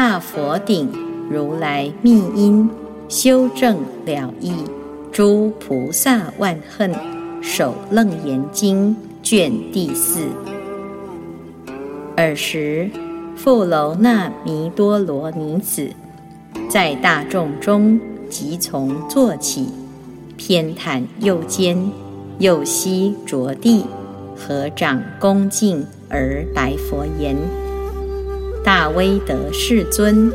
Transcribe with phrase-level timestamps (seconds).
[0.00, 0.88] 大佛顶
[1.28, 2.70] 如来密因，
[3.08, 4.52] 修正了义，
[5.10, 6.94] 诸菩萨万恨，
[7.42, 8.94] 首楞严经
[9.24, 10.20] 卷第四。
[12.16, 12.88] 尔时，
[13.34, 15.90] 富楼那弥多罗尼子
[16.68, 17.98] 在大众中
[18.30, 19.68] 即从坐起，
[20.36, 21.90] 偏袒右肩，
[22.38, 23.84] 右膝着地，
[24.36, 27.36] 合掌恭敬而白佛言。
[28.68, 30.30] 大威德世尊，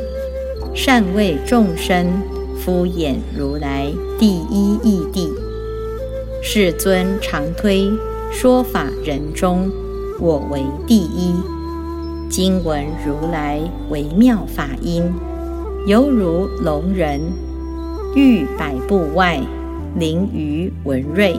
[0.74, 2.20] 善为众生
[2.58, 5.30] 敷衍如来第一义谛。
[6.42, 7.92] 世尊常推
[8.32, 9.70] 说法人中，
[10.20, 11.36] 我为第一。
[12.28, 13.60] 今闻如来
[13.92, 15.04] 微妙法音，
[15.86, 17.22] 犹如聋人
[18.16, 19.40] 欲百步外，
[19.96, 21.36] 灵于文瑞。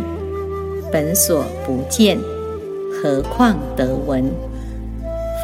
[0.92, 2.16] 本所不见，
[2.92, 4.30] 何况得闻？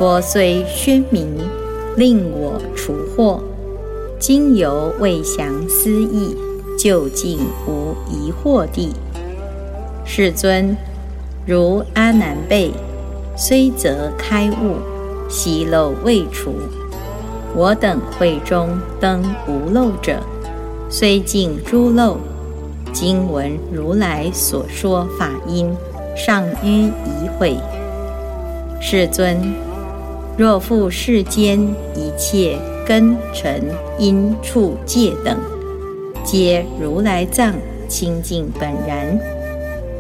[0.01, 1.29] 佛虽宣明，
[1.95, 3.39] 令我除惑。
[4.19, 6.35] 今犹未详思义，
[6.79, 8.95] 究竟无疑惑地。
[10.07, 10.75] 世尊，
[11.45, 12.73] 如阿难辈，
[13.37, 14.77] 虽则开悟，
[15.29, 16.55] 习漏未除。
[17.55, 20.19] 我等会中登无漏者，
[20.89, 22.17] 虽尽诸漏，
[22.91, 25.71] 今闻如来所说法音，
[26.17, 27.55] 尚於疑悔。
[28.81, 29.37] 世尊。
[30.41, 31.61] 若复世间
[31.95, 32.57] 一切
[32.87, 33.63] 根尘
[33.99, 35.39] 因处界等，
[36.25, 37.53] 皆如来藏
[37.91, 39.21] 清净本然，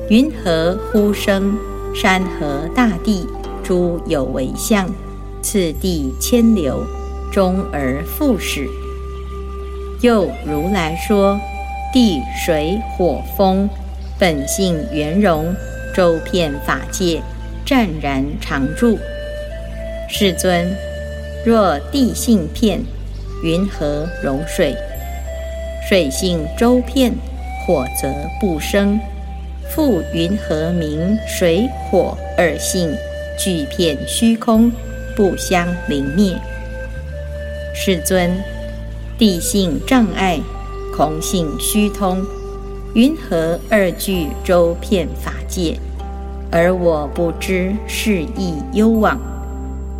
[0.08, 1.54] 云何呼声？
[1.94, 3.26] 山河大地
[3.62, 4.88] 诸有为相，
[5.42, 6.86] 次第千流，
[7.30, 8.66] 终而复始。
[10.00, 11.38] 又如来说：
[11.92, 13.68] 地水火风
[14.18, 15.54] 本性圆融，
[15.94, 17.20] 周遍法界，
[17.66, 18.98] 湛然常住。
[20.12, 20.66] 世尊，
[21.46, 22.82] 若地性片，
[23.44, 24.74] 云何容水？
[25.88, 27.12] 水性周遍，
[27.64, 28.98] 火则不生。
[29.70, 32.92] 复云何名水火二性
[33.38, 34.70] 俱片虚空，
[35.16, 36.36] 不相灵灭？
[37.72, 38.36] 世尊，
[39.16, 40.40] 地性障碍，
[40.94, 42.20] 空性虚通，
[42.94, 45.78] 云何二俱周遍法界？
[46.50, 49.29] 而我不知是亦幽往。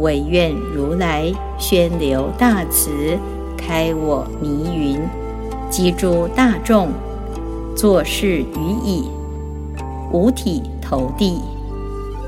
[0.01, 3.19] 唯愿如来宣流大慈，
[3.57, 4.99] 开我迷云，
[5.69, 6.89] 积诸大众，
[7.77, 9.05] 作事于已，
[10.11, 11.39] 五体投地，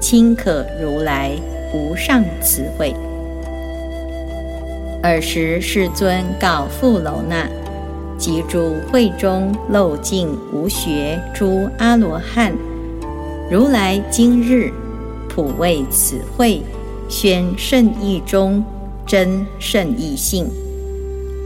[0.00, 1.32] 亲可如来
[1.72, 2.94] 无上慈惠。
[5.02, 7.48] 尔时世尊告富楼那，
[8.18, 12.52] 及诸会中漏尽无学诸阿罗汉，
[13.50, 14.70] 如来今日
[15.26, 16.62] 普为此会。
[17.12, 18.64] 宣圣意中
[19.06, 20.46] 真圣意性，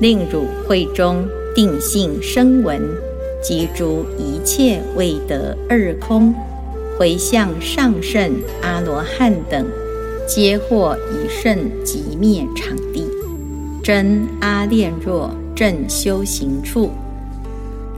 [0.00, 2.80] 令汝会中定性生闻，
[3.42, 6.32] 及诸一切未得二空，
[6.96, 8.30] 回向上圣
[8.62, 9.66] 阿罗汉等，
[10.24, 13.04] 皆获一圣即灭场地，
[13.82, 16.92] 真阿炼若正修行处。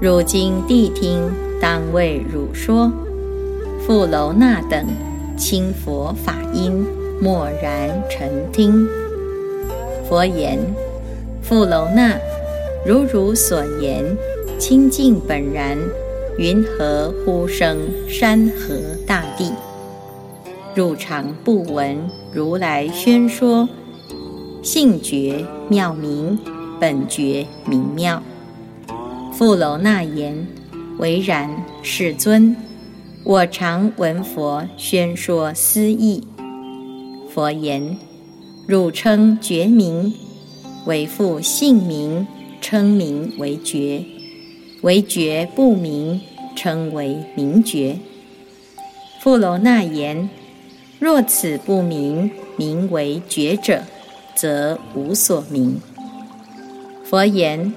[0.00, 1.20] 汝今谛听，
[1.60, 2.90] 当为汝说，
[3.86, 4.86] 富楼那等
[5.36, 6.82] 清佛法音。
[7.20, 8.86] 默然沉听，
[10.08, 10.56] 佛言
[11.42, 12.16] ：“富楼那，
[12.86, 14.04] 如汝所言，
[14.56, 15.76] 清净本然，
[16.38, 17.76] 云何呼声
[18.08, 19.52] 山河大地？
[20.76, 21.98] 汝常不闻
[22.32, 23.68] 如来宣说，
[24.62, 26.38] 性觉妙明，
[26.78, 28.22] 本觉明妙。”
[29.34, 30.46] 富楼那言
[30.98, 31.50] ：“唯然，
[31.82, 32.54] 世尊，
[33.24, 36.22] 我常闻佛宣说思义。”
[37.38, 37.96] 佛言
[38.66, 40.12] ：“汝称觉名，
[40.86, 42.26] 为复姓名，
[42.60, 44.04] 称名为觉；
[44.82, 46.20] 为觉不明，
[46.56, 47.96] 称为名觉。”
[49.22, 50.28] 富楼那言
[50.98, 53.84] ：“若此不明，名为觉者，
[54.34, 55.80] 则无所名。”
[57.06, 57.72] 佛言：“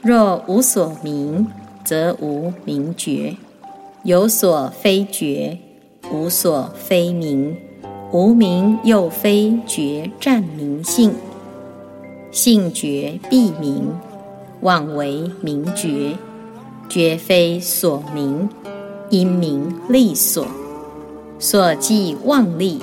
[0.00, 1.46] 若无所名，
[1.84, 3.36] 则无名觉；
[4.02, 5.58] 有所非觉，
[6.10, 7.54] 无所非名。”
[8.14, 11.12] 无名又非觉占明性，
[12.30, 13.88] 性觉必明，
[14.60, 16.16] 妄为名觉，
[16.88, 18.48] 绝非所名，
[19.10, 20.46] 因名利所。
[21.40, 22.80] 所即妄力，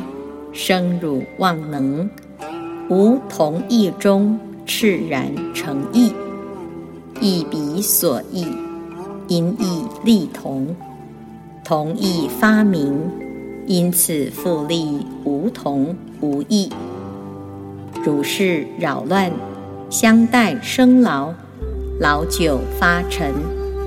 [0.51, 2.09] 生汝妄能，
[2.89, 4.37] 无同意中，
[4.67, 6.11] 炽然成意，
[7.21, 8.45] 意彼所异，
[9.29, 10.75] 因意利同，
[11.63, 13.09] 同意发明，
[13.67, 16.69] 因此复利无同无异。
[18.03, 19.31] 如是扰乱，
[19.89, 21.33] 相待生劳，
[21.99, 23.33] 老久发沉，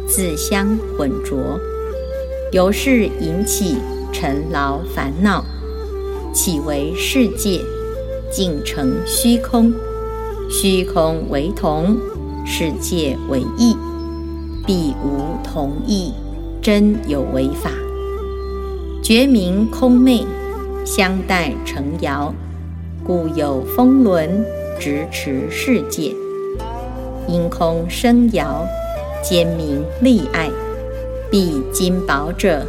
[0.07, 1.59] 自相混浊，
[2.53, 3.77] 由是引起。
[4.13, 5.45] 尘劳烦恼，
[6.33, 7.61] 起为世界，
[8.31, 9.75] 竟成虚空。
[10.49, 11.97] 虚空为同，
[12.47, 13.77] 世界为异，
[14.65, 16.13] 必无同异，
[16.63, 17.73] 真有为法。
[19.05, 20.27] 觉明空昧，
[20.83, 22.33] 相待成遥，
[23.07, 24.43] 故有风轮
[24.81, 26.15] 直持世界。
[27.29, 28.67] 因空生遥，
[29.23, 30.51] 兼明利爱，
[31.31, 32.67] 必金宝者。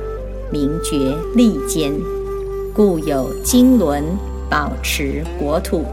[0.52, 1.94] 名觉利坚，
[2.74, 4.04] 故有金轮
[4.50, 5.86] 保持国土；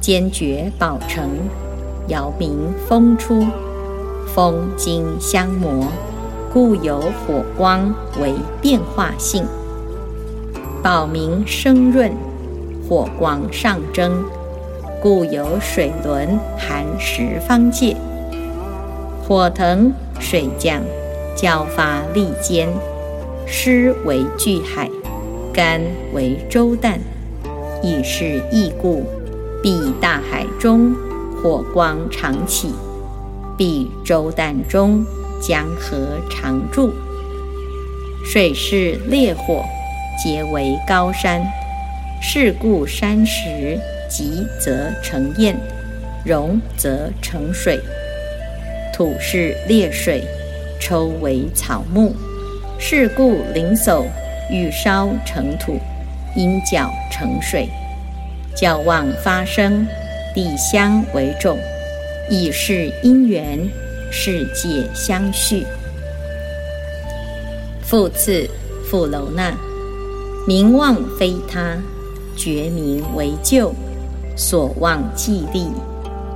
[0.00, 1.30] 坚决保成，
[2.08, 2.58] 遥明
[2.88, 3.46] 风出，
[4.34, 5.86] 风金相磨，
[6.54, 7.92] 故有火光
[8.22, 9.42] 为变化性；
[10.84, 12.12] 宝明生润，
[12.88, 14.22] 火光上蒸，
[15.02, 17.96] 故有水轮含十方界；
[19.26, 20.80] 火腾水降，
[21.34, 22.68] 交发利坚。
[23.46, 24.88] 湿为巨海，
[25.52, 25.80] 干
[26.14, 26.98] 为周旦，
[27.82, 29.02] 亦是异故，
[29.60, 30.94] 必大海中
[31.42, 32.72] 火光常起，
[33.56, 35.04] 必周旦中
[35.46, 36.94] 江河常住。
[38.24, 39.62] 水是烈火，
[40.22, 41.44] 皆为高山，
[42.22, 45.54] 是故山石急则成焰，
[46.24, 47.78] 融则成水。
[48.94, 50.24] 土是烈水，
[50.80, 52.16] 抽为草木。
[52.78, 54.04] 是故灵叟
[54.50, 55.78] 欲烧成土，
[56.34, 57.68] 因角成水，
[58.54, 59.86] 角旺发生，
[60.34, 61.58] 地相为重，
[62.30, 63.58] 以是因缘，
[64.10, 65.64] 世界相续。
[67.82, 68.48] 复次，
[68.84, 69.52] 复楼那，
[70.46, 71.76] 名望非他，
[72.36, 73.72] 觉名为旧，
[74.36, 75.68] 所望既立，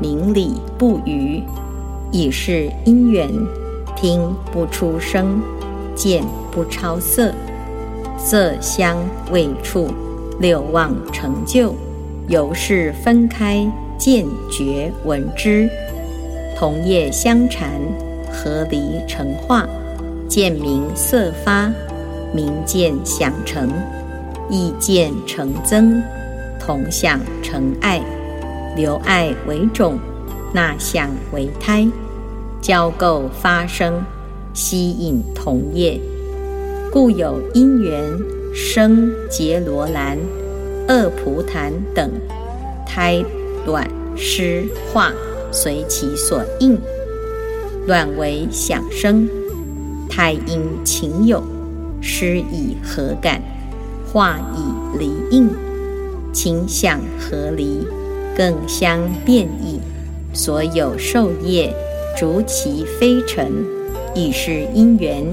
[0.01, 1.43] 明理不渝，
[2.13, 3.29] 以是因缘，
[3.97, 5.41] 听不出声。
[5.97, 7.35] 见不超色，
[8.17, 8.97] 色香
[9.33, 9.89] 味触
[10.39, 11.75] 六望成就，
[12.29, 13.67] 由是分开
[13.99, 15.69] 见觉闻知，
[16.59, 17.71] 同业相缠，
[18.33, 19.65] 合离成化，
[20.29, 21.73] 见明色发，
[22.35, 23.71] 明见想成，
[24.51, 26.03] 意见成增，
[26.59, 28.03] 同想成爱，
[28.75, 30.01] 留爱为种，
[30.53, 31.87] 纳想为胎，
[32.61, 34.03] 交构发生。
[34.53, 36.01] 吸引同业，
[36.91, 38.03] 故有因缘
[38.53, 40.19] 生结罗兰、
[40.89, 42.11] 恶蒲檀等
[42.85, 43.25] 胎
[43.65, 45.13] 卵湿化，
[45.51, 46.79] 随其所应。
[47.87, 49.29] 卵为想生，
[50.09, 51.43] 胎因情有，
[52.01, 53.41] 湿以合感，
[54.07, 55.49] 化以离应，
[56.33, 57.87] 情想合离，
[58.37, 59.81] 更相变异。
[60.35, 61.75] 所有受业，
[62.17, 63.53] 逐其飞尘。
[64.15, 65.25] 亦是因缘，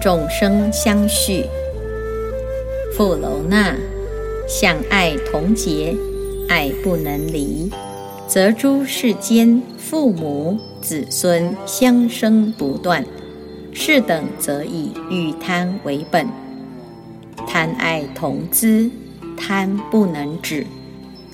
[0.00, 1.44] 众生相续。
[2.94, 3.74] 富楼那，
[4.48, 5.96] 相爱同结，
[6.48, 7.70] 爱不能离，
[8.26, 13.04] 则诸世间父母子孙相生不断。
[13.74, 16.26] 是等则以欲贪为本，
[17.46, 18.90] 贪爱同资，
[19.36, 20.66] 贪不能止，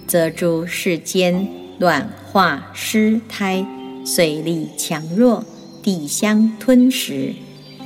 [0.09, 1.47] 则诸世间
[1.79, 3.65] 卵化失胎，
[4.05, 5.45] 水力强弱。
[5.81, 7.33] 地相吞食，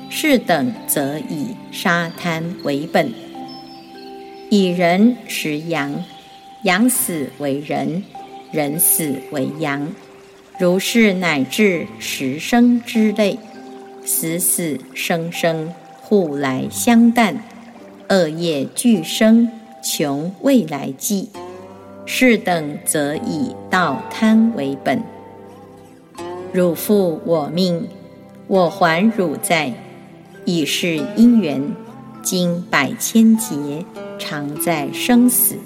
[0.09, 3.13] 是等则以沙滩为本，
[4.49, 6.03] 以人食羊，
[6.63, 8.03] 羊死为人，
[8.51, 9.87] 人死为羊，
[10.63, 13.37] 如是乃至十生之类，
[14.05, 17.43] 死死生生，互来相淡，
[18.09, 19.51] 恶业俱生，
[19.83, 21.31] 穷未来际，
[22.07, 25.03] 是等则以道贪为本。
[26.53, 27.89] 汝负我命，
[28.47, 29.75] 我还汝在，
[30.45, 31.61] 已是因缘，
[32.23, 33.85] 经百千劫，
[34.17, 35.57] 常在生死。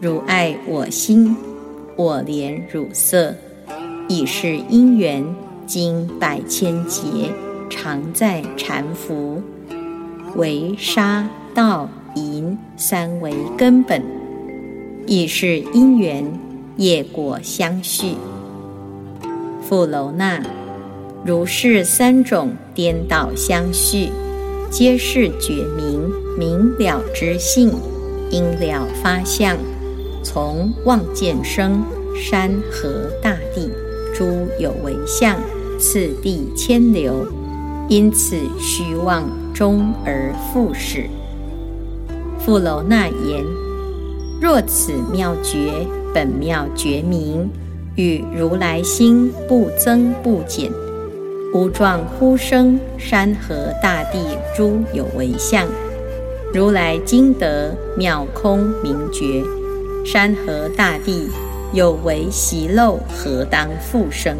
[0.00, 1.36] 汝爱我心，
[1.94, 3.34] 我怜汝色，
[4.08, 5.24] 已是因缘，
[5.66, 7.32] 经百千劫，
[7.68, 9.40] 常在缠缚。
[10.36, 14.02] 为杀道淫三为根本，
[15.06, 16.24] 已是因缘，
[16.76, 18.14] 业果相续。
[19.62, 20.40] 富楼那，
[21.24, 24.10] 如是三种颠倒相续，
[24.70, 26.08] 皆是觉明
[26.38, 27.72] 明了之性，
[28.30, 29.56] 因了发相，
[30.22, 31.82] 从望见生
[32.14, 33.68] 山河大地
[34.16, 35.36] 诸有为相，
[35.78, 37.26] 次第牵流，
[37.86, 41.04] 因此虚妄终而复始。
[42.38, 43.44] 富楼那言：
[44.40, 47.50] 若此妙觉本妙觉明，
[47.96, 50.72] 与如来心不增不减，
[51.52, 55.68] 无状呼声山河大地诸有为相，
[56.54, 59.44] 如来今得妙空明觉，
[60.06, 61.28] 山河大地
[61.72, 64.36] 有为习漏，何当复生？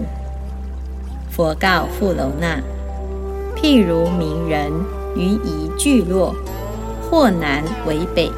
[1.30, 2.60] 佛告富楼那：
[3.56, 4.70] 譬如名人
[5.16, 6.34] 于一聚落。
[7.08, 8.32] 或南为北，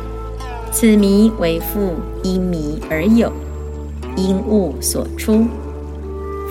[0.71, 3.33] 此迷为复因迷而有，
[4.15, 5.47] 因物所出。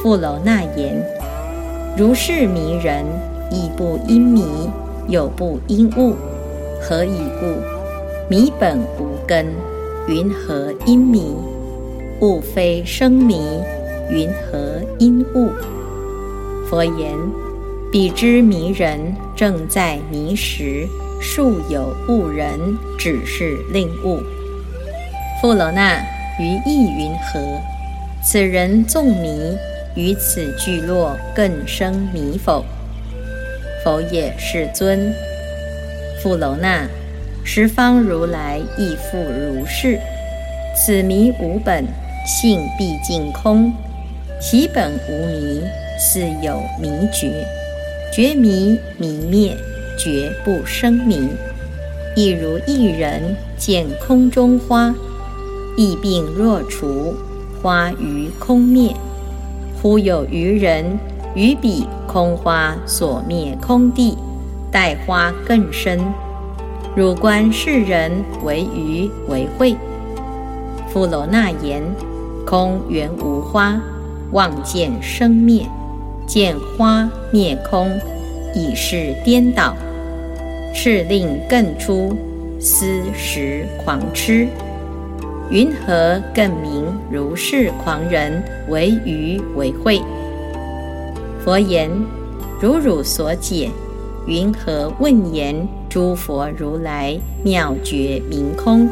[0.01, 0.99] 富楼那言：
[1.95, 3.05] 如是迷人，
[3.51, 4.43] 亦不因迷，
[5.07, 6.15] 有不因物。
[6.81, 7.61] 何以故？
[8.27, 9.45] 迷本无根，
[10.07, 11.35] 云何因迷？
[12.19, 13.61] 物非生迷，
[14.09, 15.51] 云何因物？
[16.67, 17.15] 佛言：
[17.91, 20.87] 彼之迷人，正在迷时。
[21.19, 22.59] 树有误人，
[22.97, 24.19] 只是令悟。
[25.41, 25.97] 富楼那
[26.39, 27.39] 于意云何？
[28.23, 29.55] 此人纵迷，
[29.95, 32.63] 于此聚落更生迷否？
[33.83, 35.13] 否也，世尊。
[36.21, 36.87] 富楼那，
[37.43, 39.99] 十方如来亦复如是。
[40.75, 41.83] 此迷无本
[42.27, 43.73] 性，毕竟空。
[44.39, 45.63] 其本无迷，
[45.97, 47.43] 似有迷觉。
[48.13, 49.57] 觉迷迷灭。
[49.99, 51.27] 绝不生迷，
[52.15, 54.93] 亦如一人见空中花，
[55.75, 57.15] 疫病若除，
[57.59, 58.93] 花于空灭。
[59.81, 60.99] 忽有愚人
[61.33, 64.15] 于彼空花所灭空地，
[64.71, 65.99] 待花更深。
[66.95, 68.11] 汝观世人
[68.43, 69.75] 为愚为慧。
[70.93, 71.81] 富楼那言：
[72.47, 73.77] 空原无花，
[74.31, 75.67] 望见生灭，
[76.25, 77.91] 见花灭空，
[78.55, 79.75] 已是颠倒。
[80.73, 82.15] 是令更出
[82.57, 84.47] 思时狂痴，
[85.49, 90.01] 云何更名如是狂人为愚为慧？
[91.43, 91.89] 佛言：
[92.61, 93.69] 如汝所解，
[94.25, 98.87] 云何问言诸佛如来妙觉明空？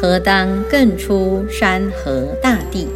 [0.00, 2.86] 何当更出山河大地？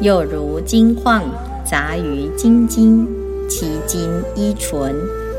[0.00, 1.24] 又如金矿
[1.64, 3.08] 杂于金金，
[3.48, 4.94] 其金依纯，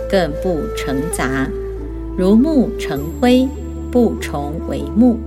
[0.09, 1.49] 更不成杂。
[2.17, 3.47] 如木成灰，
[3.89, 5.17] 不重为木。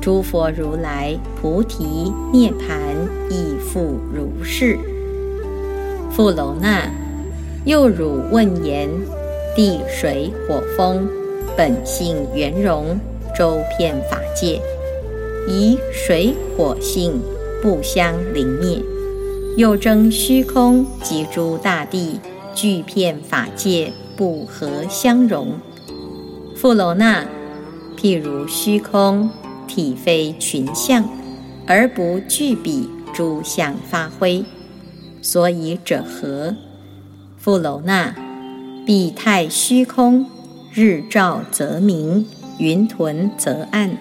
[0.00, 2.80] 诸佛如来菩提涅盘
[3.28, 4.78] 亦复如是。
[6.10, 6.90] 复楼那，
[7.66, 8.88] 又汝问言：
[9.54, 11.06] 地水火风
[11.54, 12.98] 本性圆融，
[13.36, 14.58] 周遍法界，
[15.50, 17.18] 以水火性
[17.62, 18.82] 不相临灭，
[19.56, 22.20] 又争虚空及诸大地
[22.54, 25.54] 俱片法界，不合相融。
[26.54, 27.24] 富楼那，
[27.96, 29.30] 譬如虚空
[29.66, 31.08] 体非群相，
[31.66, 34.44] 而不具彼诸相发挥，
[35.22, 36.54] 所以者何？
[37.38, 38.14] 富楼那，
[38.84, 40.26] 彼太虚空，
[40.74, 42.26] 日照则明，
[42.58, 43.96] 云屯则暗，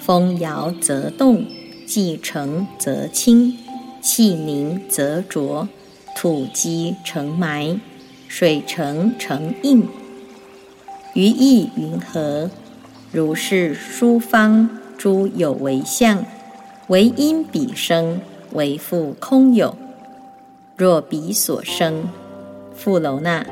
[0.00, 1.44] 风摇则动，
[1.86, 3.56] 气成则清，
[4.00, 5.68] 气凝则浊，
[6.16, 7.78] 土积成埋，
[8.26, 9.86] 水成成印。
[11.14, 12.50] 于意云何？
[13.12, 16.24] 如是诸方诸有为相，
[16.86, 18.20] 为因彼生，
[18.52, 19.76] 为复空有。
[20.76, 22.04] 若彼所生，
[22.74, 23.44] 复楼那，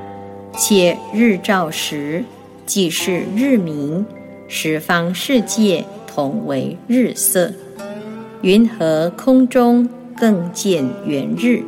[0.57, 2.25] 且日照时，
[2.65, 4.07] 即是日明，
[4.47, 5.85] 十方世界
[6.19, 7.53] 同为日色。
[8.43, 11.63] 云何空中更见圆日？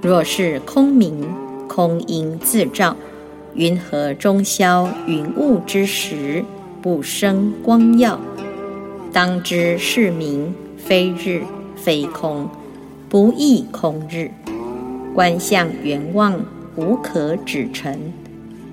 [0.00, 1.28] 若是空明，
[1.66, 2.94] 空因自照。
[3.54, 6.44] 云何中消云雾之时，
[6.80, 8.20] 不生光耀？
[9.12, 11.42] 当知是名非日
[11.74, 12.48] 非空，
[13.08, 14.30] 不异空日。
[15.12, 16.40] 观相圆望，
[16.76, 17.98] 无可指陈。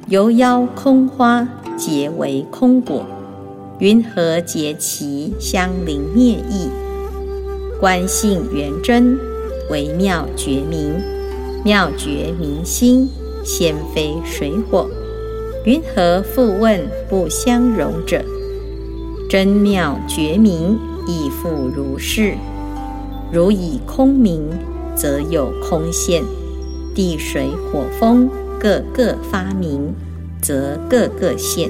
[0.08, 3.04] 由邀空花，结为空果。
[3.80, 6.70] 云何结其相邻灭异？
[7.80, 9.20] 观性圆真，
[9.70, 11.02] 微妙觉明，
[11.66, 13.10] 妙觉明心。
[13.44, 14.88] 先非水火，
[15.66, 18.24] 云何复问不相容者？
[19.30, 22.36] 真妙觉明亦复如是。
[23.34, 24.48] 如以空明，
[24.96, 26.24] 则有空现；
[26.96, 29.94] 地水火风各个发明，
[30.42, 31.70] 则各个现。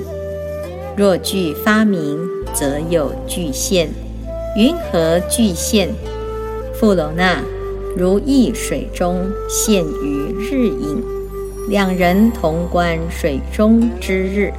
[0.96, 2.20] 若具发明，
[2.54, 3.90] 则有具现。
[4.56, 5.90] 云何具现？
[6.76, 7.42] 富楼那，
[7.98, 11.04] 如意水中现于日影，
[11.68, 14.54] 两人同观水中之日，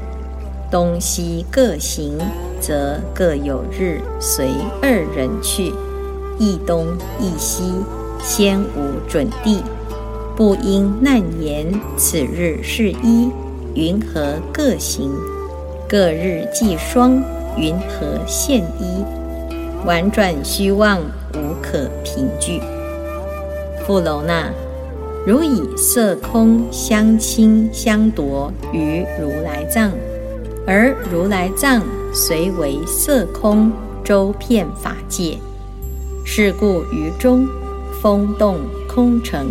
[0.72, 2.18] 东西各行，
[2.60, 4.48] 则各有日随
[4.82, 5.72] 二人去，
[6.36, 6.88] 一东
[7.20, 7.62] 一西，
[8.20, 9.62] 先无准地，
[10.34, 13.30] 不应难言此日是一，
[13.74, 15.12] 云何各行？
[15.86, 17.22] 各日既霜，
[17.58, 19.04] 云何现衣？
[19.84, 20.98] 婉转虚妄，
[21.34, 22.58] 无可凭据。
[23.86, 24.50] 富楼那，
[25.26, 29.92] 如以色空相侵相夺于如来藏，
[30.66, 31.82] 而如来藏
[32.14, 33.70] 虽为色空，
[34.02, 35.36] 周遍法界。
[36.24, 37.46] 是故于中
[38.00, 38.56] 风动
[38.88, 39.46] 空成，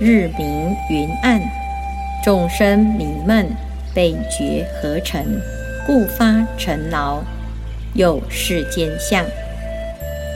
[0.00, 1.40] 日明云暗，
[2.24, 3.46] 众生迷闷，
[3.94, 5.24] 被觉合成，
[5.86, 7.22] 故发尘劳，
[7.94, 9.24] 有世间相。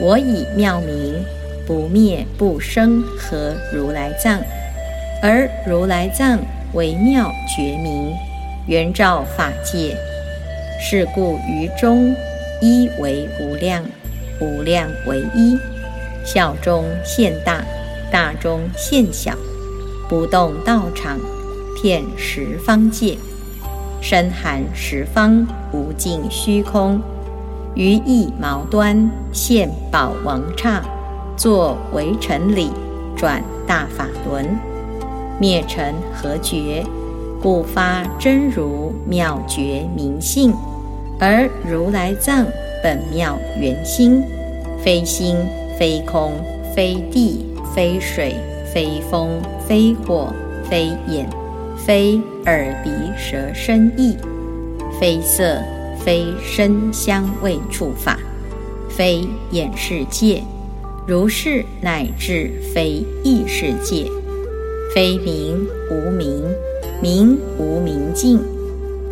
[0.00, 1.24] 我以妙明
[1.66, 4.40] 不灭不生合如来藏，
[5.22, 6.38] 而如来藏
[6.74, 8.12] 为妙觉明，
[8.66, 9.96] 圆照法界。
[10.78, 12.14] 是故于中
[12.60, 13.82] 一为无量，
[14.40, 15.58] 无量为一，
[16.22, 17.64] 小中现大，
[18.10, 19.34] 大中现小，
[20.10, 21.18] 不动道场，
[21.80, 23.16] 遍十方界，
[24.08, 27.00] 深含十方无尽虚空。
[27.74, 30.80] 于一毛端现宝王刹，
[31.36, 32.70] 作为尘理，
[33.16, 34.46] 转大法轮，
[35.40, 36.84] 灭尘何觉，
[37.42, 40.54] 故发真如妙觉明性。
[41.18, 42.46] 而如来藏
[42.84, 44.22] 本妙圆心，
[44.84, 45.36] 非心
[45.76, 46.30] 非空
[46.76, 48.36] 非地非水
[48.72, 49.30] 非风
[49.66, 51.28] 非火非眼
[51.86, 54.16] 非耳鼻舌身意，
[55.00, 55.62] 非色。
[55.98, 58.16] 非身香味触法，
[58.88, 60.40] 非眼世界，
[61.04, 64.08] 如是乃至非意世界，
[64.94, 66.44] 非名无名，
[67.02, 68.38] 名无名尽，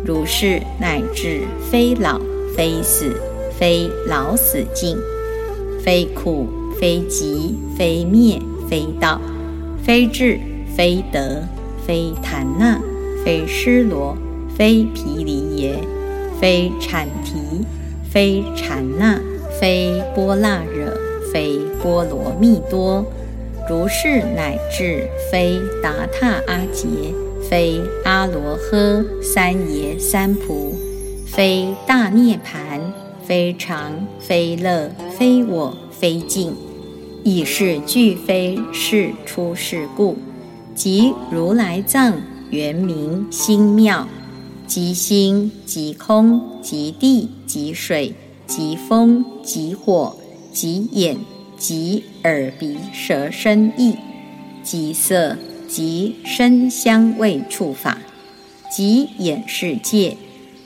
[0.05, 2.17] 如是乃至非老
[2.55, 3.11] 非死，
[3.59, 4.95] 非老死尽，
[5.83, 6.47] 非苦
[6.79, 9.19] 非集非灭非道，
[9.83, 10.39] 非智
[10.77, 11.43] 非德，
[11.85, 12.79] 非檀那，
[13.23, 14.17] 非尸罗，
[14.57, 15.79] 非毗梨耶。
[16.39, 17.65] 非产提，
[18.11, 19.17] 非禅那，
[19.59, 20.93] 非波那惹，
[21.31, 23.05] 非波罗蜜多，
[23.69, 26.87] 如是乃至非达他阿杰，
[27.49, 30.75] 非阿罗诃三耶三菩，
[31.25, 32.81] 非大涅盘，
[33.25, 36.53] 非常，非乐，非我，非净，
[37.23, 40.17] 亦是俱非是出世故，
[40.75, 44.07] 即如来藏原名心妙。
[44.67, 48.13] 即心即空即地即水
[48.47, 50.15] 即风即火
[50.51, 51.17] 即眼
[51.55, 53.95] 即耳鼻舌身意。
[54.63, 57.99] 即色即身香味触法。
[58.71, 60.17] 即眼世界，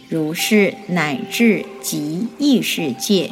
[0.08, 3.32] 如是乃至即意世界，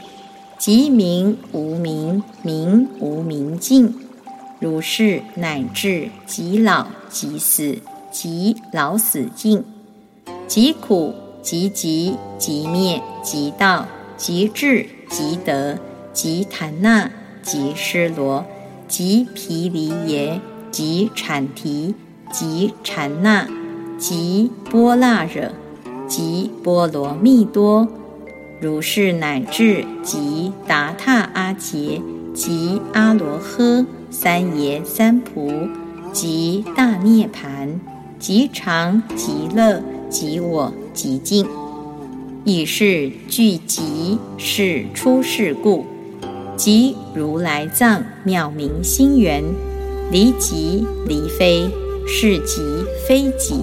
[0.60, 3.96] 即名无名名无名尽，
[4.60, 7.78] 如是乃至即老即死
[8.12, 9.63] 即老死尽。
[10.48, 15.78] 即苦即集即灭即道即智即得
[16.13, 17.12] 即檀那
[17.43, 18.46] 即失罗
[18.88, 20.39] 即毗梨耶
[20.72, 21.93] 即产提
[22.32, 23.46] 即禅那
[23.98, 25.52] 即波那惹
[26.08, 27.88] 即波罗蜜多，
[28.62, 32.02] 如是乃至即达他阿杰
[32.34, 35.67] 即阿罗诃三耶三菩
[36.12, 37.80] 即大涅盘
[38.17, 39.82] 即常即乐。
[40.10, 41.46] 即我即净，
[42.46, 45.86] 以是具集是出世故，
[46.56, 49.43] 即如来藏妙明心源，
[50.13, 51.70] 离即离非，
[52.08, 52.62] 是即
[53.06, 53.56] 非即。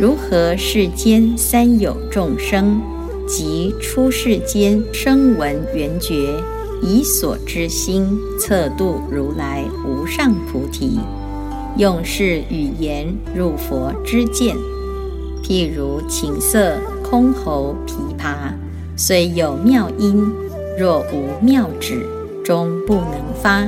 [0.00, 2.80] 如何世间三有众生，
[3.28, 6.34] 即出世间声闻缘觉，
[6.82, 11.00] 以所知心测度如来无上菩提，
[11.76, 14.56] 用是语言入佛之见。
[15.42, 18.52] 譬如琴瑟、箜篌、琵琶，
[18.96, 20.26] 虽有妙音，
[20.78, 22.06] 若无妙指，
[22.44, 23.66] 终不能发。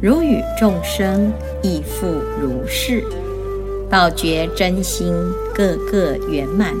[0.00, 2.06] 如与众生亦复
[2.40, 3.04] 如是。
[3.88, 5.14] 宝觉真心，
[5.54, 6.74] 个个圆满，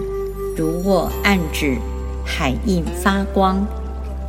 [0.56, 1.76] 如握暗指，
[2.24, 3.66] 海印发光。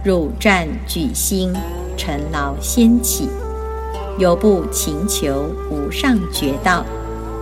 [0.04, 1.54] 汝战举心，
[1.98, 3.28] 尘劳先起，
[4.18, 6.86] 犹不勤求无上觉道，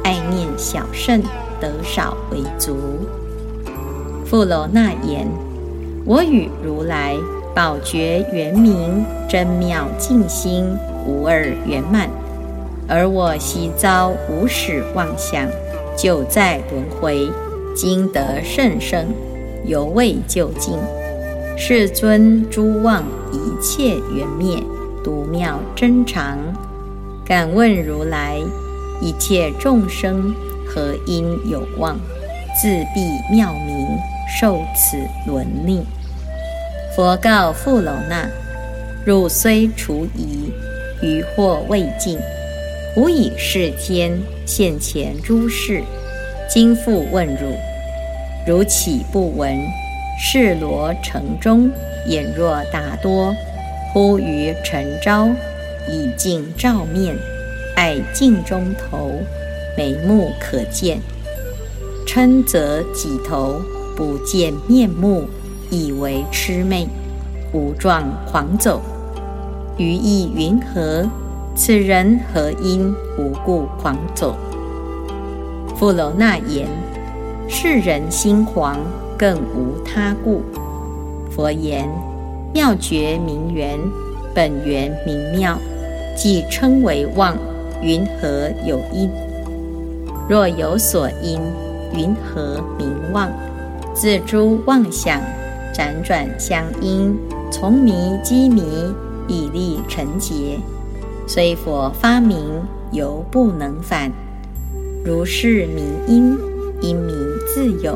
[0.04, 1.22] 爱念小圣
[1.60, 2.78] 得少为足。
[4.26, 5.28] 富楼那言：
[6.06, 7.15] 我与如来
[7.54, 10.65] 宝觉圆明，真妙净心，
[11.06, 12.10] 无二圆满。
[12.88, 15.48] 而我昔遭无始妄想，
[15.96, 17.30] 久在轮回，
[17.76, 19.08] 今得甚深，
[19.65, 20.80] 犹未究竟。
[21.58, 24.62] 世尊诸妄一切缘灭，
[25.02, 26.38] 独妙真常。
[27.26, 28.39] 敢问如来，
[29.02, 30.36] 一切众生
[30.68, 31.98] 何因有望，
[32.62, 33.88] 自闭妙明，
[34.38, 35.82] 受此轮令？
[36.94, 38.30] 佛告富楼那：
[39.06, 40.52] 汝虽除疑，
[41.02, 42.20] 余惑未尽。
[42.98, 44.12] 吾以世间
[44.46, 45.82] 现前诸事，
[46.50, 47.56] 今复问汝：
[48.46, 49.58] 汝岂不闻？
[50.17, 51.69] 世罗城中，
[52.08, 53.34] 眼若达多，
[53.91, 55.28] 忽于晨朝，
[55.89, 57.15] 以镜照面，
[57.75, 59.12] 爱镜中头，
[59.78, 60.99] 眉目可见。
[62.08, 63.62] 嗔则己头，
[63.95, 65.25] 不见面目，
[65.69, 66.88] 以为魑魅，
[67.51, 68.82] 无状狂走。
[69.78, 71.06] 余意云何？
[71.58, 74.36] 此人何因无故狂走？
[75.78, 76.67] 富楼那言：
[77.49, 78.78] 世人心惶，
[79.17, 80.41] 更无他故。
[81.32, 81.89] 佛言：
[82.54, 83.80] 妙觉名缘，
[84.34, 85.60] 本源明妙，
[86.15, 87.38] 即称为妄。
[87.82, 89.10] 云何有因？
[90.30, 91.39] 若有所因，
[91.93, 93.30] 云何名妄？
[93.93, 95.21] 自诸妄想，
[95.73, 97.15] 辗转相因，
[97.51, 98.63] 从迷积迷，
[99.28, 100.58] 以利成劫。
[101.28, 102.39] 虽佛发明，
[102.91, 104.12] 犹不能返。
[105.04, 106.36] 如是名因，
[106.82, 107.15] 因名
[107.54, 107.95] 自有；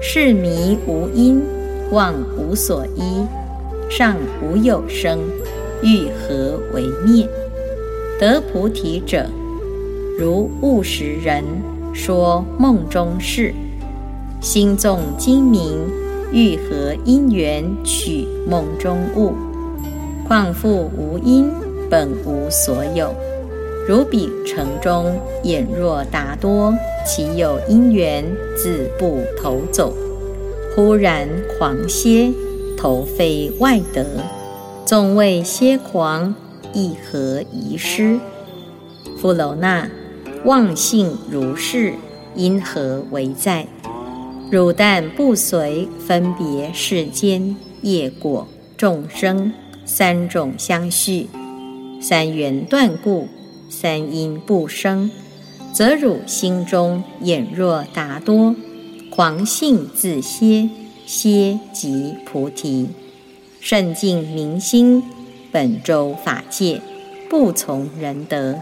[0.00, 1.42] 是迷无因，
[1.90, 3.26] 妄无所依。
[3.90, 5.18] 尚无有生，
[5.82, 7.28] 欲何为灭？
[8.20, 9.26] 得菩提者，
[10.18, 11.42] 如悟识人
[11.92, 13.52] 说梦中事，
[14.40, 15.80] 心纵精明，
[16.32, 19.32] 欲何因缘取梦中物？
[20.26, 21.50] 况复无因？
[21.90, 23.14] 本无所有，
[23.88, 26.74] 如彼城中眼若达多，
[27.06, 28.22] 其有因缘
[28.54, 29.94] 自不投走？
[30.76, 32.30] 忽然狂歇，
[32.76, 34.04] 投非外得，
[34.84, 36.34] 纵谓歇狂，
[36.74, 38.20] 亦何遗失？
[39.16, 39.88] 富楼那，
[40.44, 41.94] 妄性如是，
[42.34, 43.66] 因何为在？
[44.50, 48.46] 汝但不随分别世间业果
[48.76, 49.50] 众生
[49.86, 51.30] 三种相续。
[52.02, 53.26] 三缘断故，
[53.68, 55.10] 三因不生，
[55.72, 58.54] 则汝心中眼若达多，
[59.10, 60.68] 狂性自歇，
[61.06, 62.88] 歇即菩提。
[63.60, 65.02] 圣净明心，
[65.52, 66.80] 本周法界，
[67.28, 68.60] 不从人德，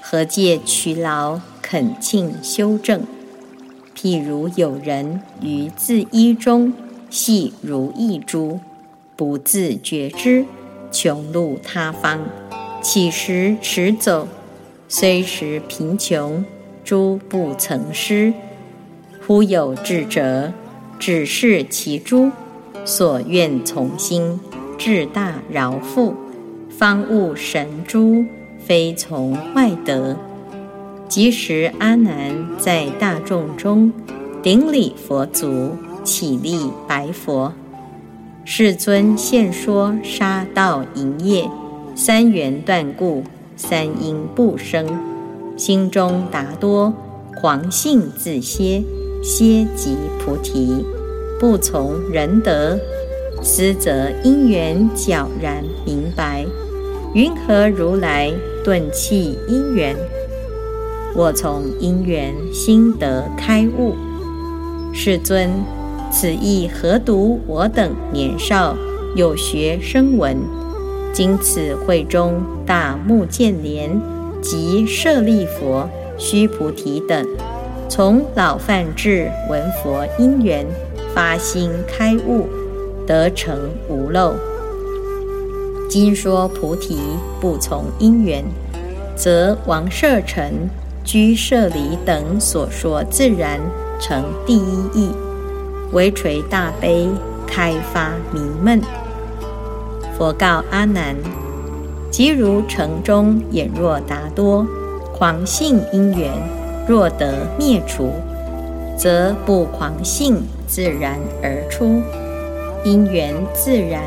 [0.00, 3.02] 何借取劳恳请修正？
[3.96, 6.72] 譬如有人于自衣中
[7.10, 8.60] 系如意珠，
[9.16, 10.46] 不自觉知，
[10.92, 12.20] 穷入他方。
[12.80, 14.28] 乞食持走，
[14.90, 16.42] 虽时贫穷，
[16.82, 18.32] 诸不曾失。
[19.26, 20.50] 忽有智者，
[20.98, 22.30] 指示其诸，
[22.86, 24.40] 所愿从心，
[24.78, 26.14] 至大饶富，
[26.70, 28.24] 方悟神珠，
[28.58, 30.16] 非从外得。
[31.06, 33.92] 即时阿难在大众中
[34.42, 37.52] 顶礼佛足，起立白佛：
[38.46, 41.46] 世尊现说杀道营业。
[41.94, 43.24] 三缘断故，
[43.58, 44.86] 三因不生，
[45.56, 46.94] 心中达多，
[47.40, 48.84] 狂性自歇，
[49.20, 50.84] 歇即菩提，
[51.40, 52.78] 不从人得，
[53.42, 56.46] 思则因缘皎然明白。
[57.14, 58.32] 云何如来
[58.64, 59.96] 顿弃因缘？
[61.16, 63.96] 我从因缘心得开悟。
[64.92, 65.50] 世尊，
[66.12, 68.76] 此意何独我等年少
[69.16, 70.38] 有学声闻？
[71.18, 74.00] 今此会中，大目犍连
[74.40, 77.26] 及舍利佛、须菩提等，
[77.88, 80.64] 从老犯至闻佛因缘，
[81.12, 82.46] 发心开悟，
[83.04, 84.36] 得成无漏。
[85.90, 87.00] 今说菩提
[87.40, 88.44] 不从因缘，
[89.16, 90.68] 则王舍城、
[91.02, 93.58] 居舍离等所说自然
[93.98, 95.10] 成第一义，
[95.90, 97.08] 为垂大悲，
[97.44, 98.80] 开发迷闷。
[100.18, 101.14] 佛告阿难：
[102.10, 104.66] 即如城中眼若达多，
[105.16, 106.32] 狂性因缘
[106.88, 108.10] 若得灭除，
[108.98, 112.02] 则不狂性自然而出，
[112.82, 114.02] 因缘自然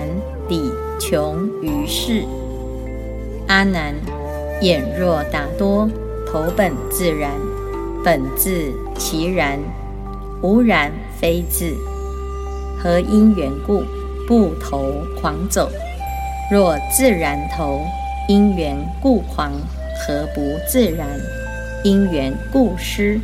[0.49, 0.69] 理
[0.99, 2.25] 穷于世。
[3.47, 3.95] 阿难，
[4.59, 5.89] 眼若达多，
[6.29, 7.31] 头本自然，
[8.03, 9.57] 本自其然，
[10.41, 11.73] 无然非自。
[12.83, 13.83] 何因缘故，
[14.27, 15.71] 不投狂走？
[16.51, 17.79] 若自然投，
[18.27, 19.53] 因缘故狂，
[19.95, 21.07] 何不自然？
[21.81, 23.17] 因缘故失，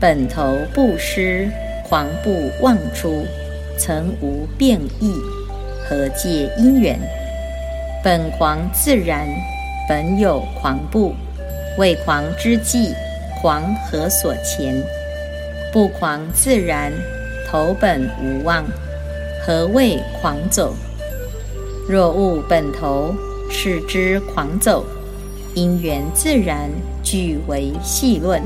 [0.00, 1.48] 本头不失，
[1.88, 3.24] 狂不妄出，
[3.78, 5.14] 曾无变异，
[5.88, 6.98] 何借因缘？
[8.02, 9.24] 本狂自然，
[9.88, 11.14] 本有狂不？
[11.78, 12.92] 为狂之际，
[13.40, 14.74] 狂何所前？
[15.72, 16.92] 不狂自然，
[17.48, 18.64] 头本无妄，
[19.46, 20.74] 何谓狂走？
[21.88, 23.14] 若悟本头，
[23.50, 24.84] 是之狂走，
[25.54, 26.70] 因缘自然。
[27.02, 28.40] 俱为细论，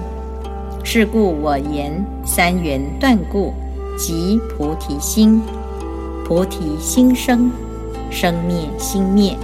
[0.82, 3.54] 是故我言三缘断故，
[3.96, 5.40] 即菩提心。
[6.26, 7.52] 菩提心生，
[8.10, 9.36] 生灭心灭，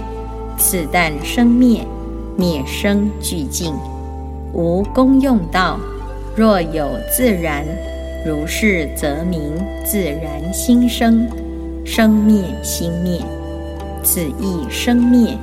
[0.57, 1.87] 此但生灭，
[2.35, 3.73] 灭生俱尽，
[4.51, 5.79] 无功用道。
[6.35, 7.65] 若有自然，
[8.25, 9.53] 如是则名
[9.85, 11.25] 自然心生，
[11.85, 13.21] 生灭心灭，
[14.05, 15.37] 此亦生灭，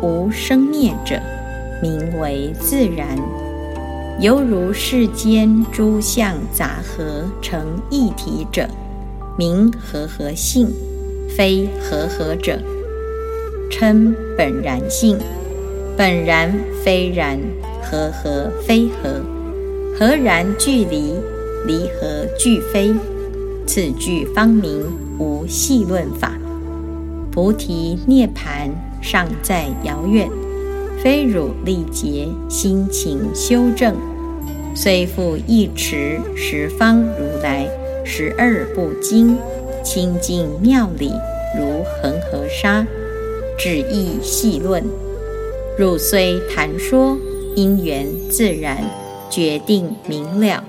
[0.00, 1.20] 无生灭者。
[1.82, 3.18] 名为自然，
[4.18, 8.66] 犹如世间诸相杂合成一体者，
[9.36, 10.68] 名和合性，
[11.36, 12.58] 非和合者，
[13.70, 15.18] 称本然性。
[15.98, 16.50] 本然
[16.82, 17.38] 非然，
[17.82, 19.20] 和合非合，
[19.98, 21.12] 合然距离，
[21.66, 22.94] 离合俱非。
[23.66, 24.82] 此句方名
[25.18, 26.32] 无细论法。
[27.36, 28.70] 菩提涅盘
[29.02, 30.26] 尚在遥远。
[31.02, 33.94] 非汝力竭心情修正，
[34.74, 37.68] 虽复一持十方如来
[38.06, 39.36] 十二部经
[39.84, 41.12] 清净妙理
[41.58, 42.86] 如恒河沙，
[43.58, 44.82] 旨意细论。
[45.78, 47.18] 汝虽谈说
[47.54, 48.78] 因缘自然
[49.28, 50.64] 决定明了，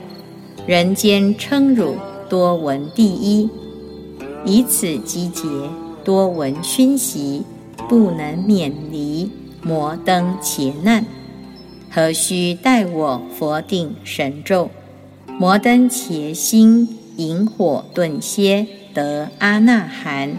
[0.68, 1.96] 人间称汝
[2.28, 3.50] 多闻第一，
[4.44, 5.48] 以此积结
[6.08, 7.44] 多闻熏习，
[7.90, 9.30] 不能免离。
[9.62, 11.06] 摩登伽难，
[11.92, 14.70] 何须待我佛顶神咒？
[15.38, 20.32] 摩登伽心引火顿歇，得阿那含，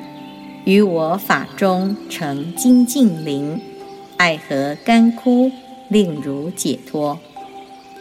[0.64, 3.60] 于我法中成精净灵，
[4.16, 5.52] 爱何干枯，
[5.90, 7.18] 令汝解脱？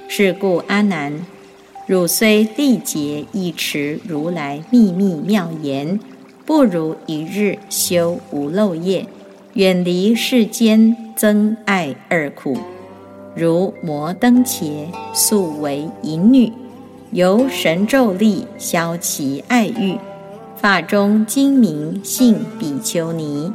[0.08, 1.26] 是故阿难，
[1.86, 6.00] 汝虽力竭一持如来秘密妙言，
[6.48, 9.06] 不如一日修无漏业。
[9.56, 12.58] 远离世间憎爱二苦，
[13.36, 16.54] 如摩登伽素为淫女，
[17.12, 19.98] 由神咒力消其爱欲。
[20.56, 23.52] 法中精明性比丘尼，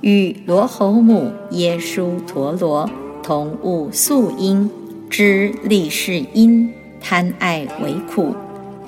[0.00, 2.88] 与罗侯母耶稣陀罗
[3.22, 4.70] 同悟素因，
[5.10, 6.72] 知立世因
[7.02, 8.34] 贪爱为苦，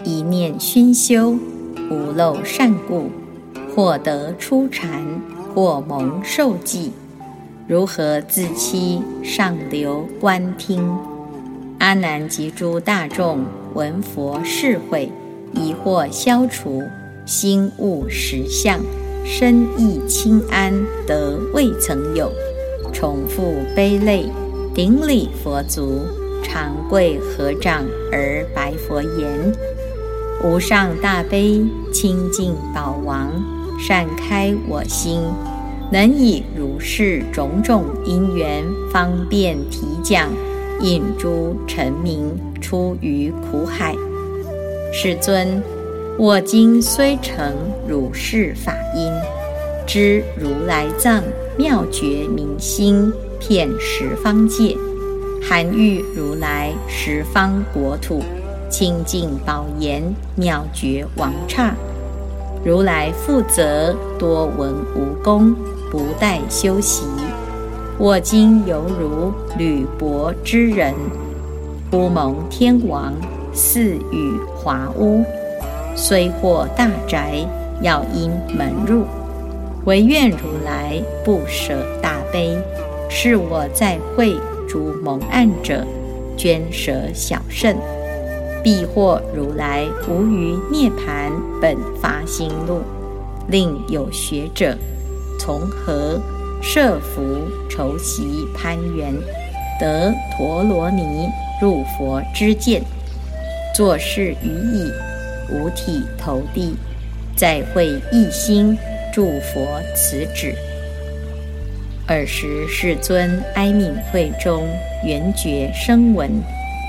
[0.05, 1.37] 一念熏修
[1.91, 3.11] 无漏善故，
[3.75, 5.21] 获得初禅。
[5.55, 6.93] 或蒙受记，
[7.69, 9.03] 如何自欺？
[9.23, 10.97] 上流观听。
[11.79, 15.13] 阿难及诸大众闻佛释会，
[15.53, 16.83] 疑惑消除，
[17.27, 18.81] 心悟实相，
[19.27, 20.73] 身意清安，
[21.07, 22.33] 得未曾有。
[22.95, 24.25] 重复悲泪，
[24.75, 26.01] 顶礼佛足，
[26.43, 29.53] 长跪合掌而白佛言
[30.43, 33.31] ：“无上大悲，清净宝王。”
[33.85, 35.21] 善开我心，
[35.91, 40.31] 能以如是种种因缘方便提讲，
[40.81, 43.93] 引诸臣民出于苦海。
[44.93, 45.61] 世尊，
[46.17, 47.53] 我今虽成
[47.89, 49.13] 如是法音，
[49.85, 51.21] 知如来藏
[51.59, 54.77] 妙觉明心，遍十方界，
[55.43, 58.23] 含喻如来十方国土，
[58.71, 60.05] 清净宝严
[60.37, 61.75] 妙觉王刹。
[62.65, 65.53] 如来负责多闻无功，
[65.91, 67.03] 不待修习。
[67.99, 70.95] 我今犹如履薄之人，
[71.91, 73.13] 忽蒙天王
[73.53, 75.25] 赐予华屋，
[75.97, 77.45] 虽获大宅，
[77.81, 79.07] 要因门入。
[79.85, 82.57] 唯愿如来不舍大悲，
[83.09, 84.37] 是我在会
[84.69, 85.85] 诸蒙案者，
[86.37, 87.77] 捐舍小圣。
[88.63, 92.81] 必获如来无余涅盘本发心路，
[93.49, 94.77] 令有学者
[95.39, 96.21] 从何
[96.63, 97.23] 设福
[97.69, 99.13] 筹习攀缘，
[99.81, 101.29] 得陀罗尼
[101.61, 102.83] 入佛之见，
[103.75, 104.93] 作事于已，
[105.53, 106.77] 五体投地，
[107.35, 108.79] 再会一心
[109.13, 110.55] 祝佛此旨。
[112.07, 114.69] 尔时世尊哀悯会中
[115.05, 116.31] 圆觉声闻，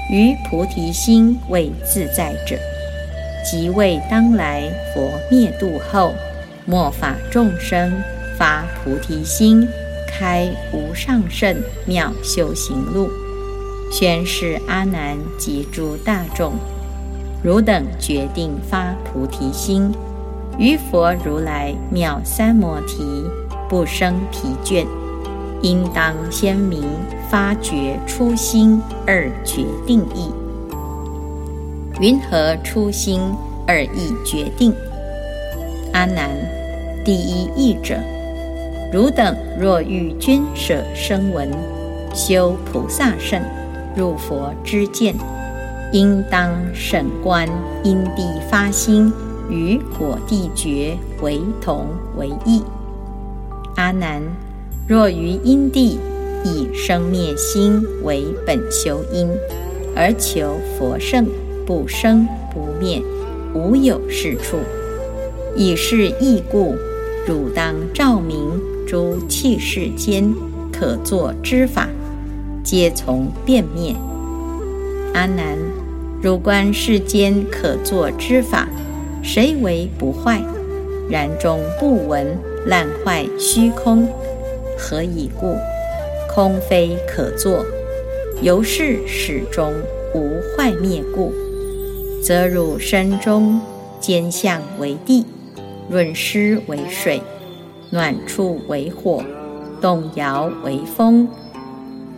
[0.09, 2.57] 于菩提心为自在者，
[3.43, 6.13] 即为当来佛灭度后，
[6.65, 7.91] 末法众生
[8.37, 9.67] 发菩提心，
[10.07, 13.09] 开无上甚妙修行路，
[13.91, 16.53] 宣示阿难及诸大众。
[17.43, 19.91] 汝等决定发菩提心，
[20.57, 23.03] 于佛如来妙三摩提
[23.67, 24.85] 不生疲倦，
[25.63, 26.83] 应当先明
[27.29, 30.31] 发觉初心而决定义。
[31.99, 33.21] 云何初心
[33.65, 34.73] 而意决定？
[35.93, 36.29] 阿难，
[37.05, 37.97] 第一义者，
[38.91, 41.49] 汝等若欲捐舍声闻，
[42.13, 43.41] 修菩萨圣，
[43.95, 45.15] 入佛之见。
[45.93, 47.47] 应当审观
[47.83, 49.13] 因地发心
[49.47, 51.85] 与果地觉为同
[52.17, 52.63] 为异。
[53.75, 54.19] 阿难，
[54.85, 55.97] 若于因地
[56.43, 59.29] 以生灭心为本修因，
[59.95, 61.25] 而求佛圣
[61.65, 63.01] 不生不灭，
[63.53, 64.57] 无有是处。
[65.55, 66.75] 以是义故，
[67.25, 70.33] 汝当照明诸器世间
[70.69, 71.87] 可作之法，
[72.61, 73.95] 皆从变灭。
[75.13, 75.57] 阿难。
[76.21, 78.67] 汝观世间可作之法，
[79.21, 80.41] 谁为不坏？
[81.09, 84.07] 然终不闻烂坏虚空，
[84.83, 85.55] 何以故？
[86.27, 87.65] 空非可作，
[88.41, 89.73] 由是始终
[90.13, 91.31] 无坏灭故，
[92.21, 93.61] 则汝身中
[94.01, 95.25] 坚相为地，
[95.89, 97.21] 润湿为水，
[97.91, 99.23] 暖处为火，
[99.79, 101.29] 动摇为风，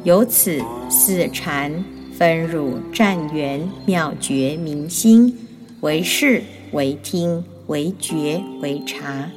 [0.03, 1.85] 由此四禅。
[2.17, 5.37] 分汝战缘妙觉明心，
[5.81, 9.29] 为视为听为觉为察，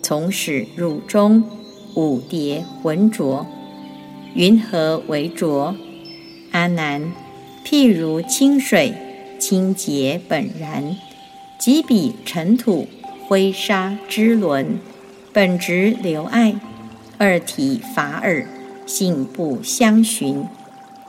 [0.00, 1.42] 从始入终，
[1.94, 3.46] 五叠浑浊。
[4.34, 5.74] 云何为浊？
[6.52, 7.12] 阿难，
[7.64, 8.94] 譬如清水
[9.38, 10.96] 清洁本然，
[11.58, 12.88] 即彼尘土
[13.26, 14.78] 灰沙之轮，
[15.32, 16.54] 本质留爱，
[17.18, 18.46] 二体法尔，
[18.86, 20.44] 性不相寻。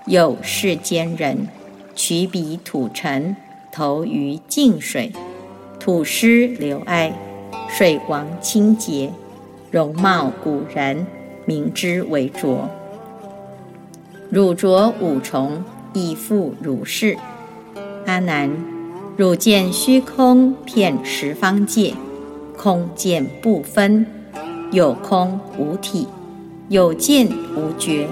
[0.07, 1.47] 有世间人
[1.95, 3.35] 取彼土尘
[3.71, 5.11] 投于净水，
[5.79, 7.13] 土湿流埃，
[7.69, 9.11] 水王清洁，
[9.71, 11.07] 容貌古然，
[11.45, 12.69] 名之为浊。
[14.29, 17.17] 汝浊五重亦复如是。
[18.05, 18.51] 阿难，
[19.15, 21.93] 汝见虚空遍十方界，
[22.57, 24.05] 空见不分，
[24.71, 26.05] 有空无体，
[26.67, 28.05] 有见无觉。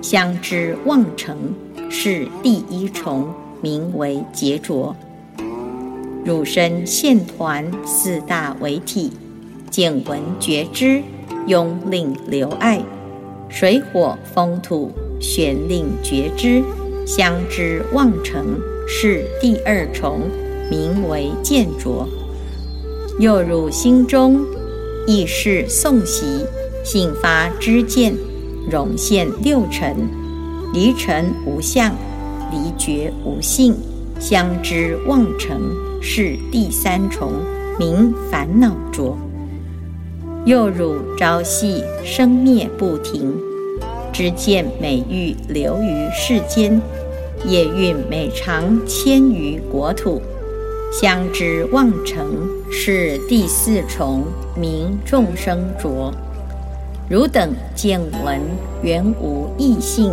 [0.00, 1.54] 相知妄成
[1.90, 3.28] 是第一重，
[3.60, 4.96] 名为劫浊。
[6.24, 9.12] 汝身现团四大为体，
[9.72, 11.02] 见闻觉知，
[11.46, 12.82] 拥令留爱，
[13.48, 16.62] 水火风土玄令觉知，
[17.06, 20.20] 相知妄成是第二重，
[20.70, 22.06] 名为见浊。
[23.18, 24.44] 又入心中
[25.06, 26.44] 亦是诵习，
[26.84, 28.14] 信发知见。
[28.70, 29.96] 容现六尘，
[30.74, 31.94] 离尘无相，
[32.50, 33.74] 离觉无性，
[34.20, 35.58] 相知妄成
[36.02, 37.32] 是第三重，
[37.78, 39.16] 名烦恼浊。
[40.44, 43.32] 又汝朝夕生灭不停，
[44.12, 46.82] 知见美玉流于世间，
[47.46, 50.20] 业运美长迁于国土，
[50.92, 52.26] 相知妄成
[52.72, 54.24] 是第四重，
[54.56, 56.12] 名众生浊。
[57.08, 58.40] 汝等见闻
[58.82, 60.12] 原无异性，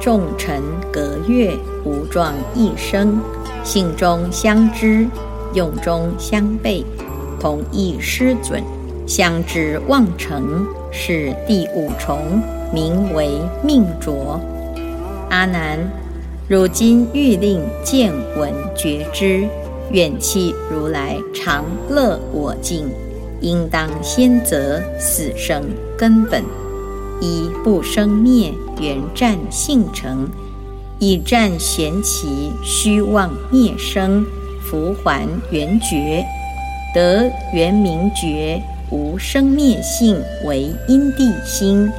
[0.00, 1.52] 众尘隔月
[1.84, 3.18] 无状一生，
[3.64, 5.04] 性中相知，
[5.52, 6.84] 用中相悖，
[7.40, 8.62] 同一师准，
[9.06, 14.40] 相知妄成，是第五重，名为命浊。
[15.28, 15.78] 阿难，
[16.48, 19.46] 汝今欲令见闻觉知，
[19.90, 22.88] 愿气如来常乐我净。
[23.40, 25.62] 应当先择死生
[25.98, 26.42] 根本，
[27.20, 30.26] 以不生灭缘战性成，
[30.98, 34.24] 以战玄奇虚妄灭生，
[34.62, 36.24] 福还缘觉，
[36.94, 41.90] 得圆明觉无生灭性为因地心，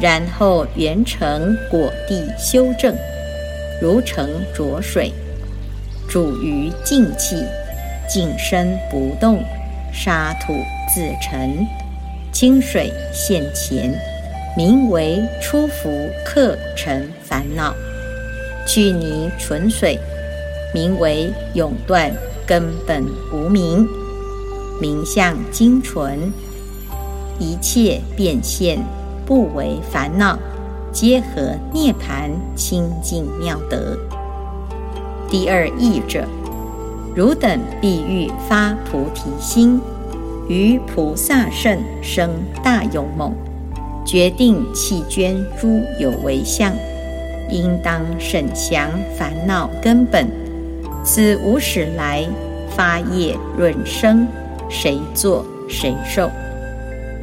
[0.00, 2.94] 然后圆成果地修正，
[3.80, 5.12] 如成浊水，
[6.08, 7.42] 煮于静气，
[8.08, 9.42] 静身不动。
[9.90, 10.52] 沙土
[10.94, 11.66] 自沉，
[12.30, 13.98] 清水现前，
[14.56, 17.72] 名为出浮克尘烦恼；
[18.66, 19.98] 去泥纯水，
[20.74, 22.12] 名为永断
[22.46, 23.02] 根本
[23.32, 23.88] 无明。
[24.80, 26.32] 名相精纯，
[27.38, 28.78] 一切变现
[29.26, 30.38] 不为烦恼，
[30.92, 33.98] 皆合涅盘清净妙德。
[35.28, 36.24] 第二义者，
[37.14, 39.80] 汝等必欲发菩提心，
[40.48, 42.30] 于菩萨圣生
[42.62, 43.34] 大勇猛，
[44.06, 46.72] 决定弃捐诸有为相，
[47.50, 50.28] 应当审详烦恼根本。
[51.04, 52.24] 此无始来
[52.70, 54.26] 发业润生，
[54.68, 56.30] 谁作谁受？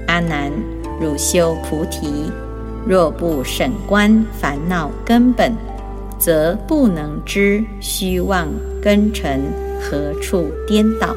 [0.08, 0.52] 阿难，
[1.00, 2.32] 汝修菩提，
[2.88, 5.54] 若不审观烦恼根本。
[6.18, 8.48] 则不能知虚妄
[8.82, 9.42] 根尘
[9.82, 11.14] 何处颠倒，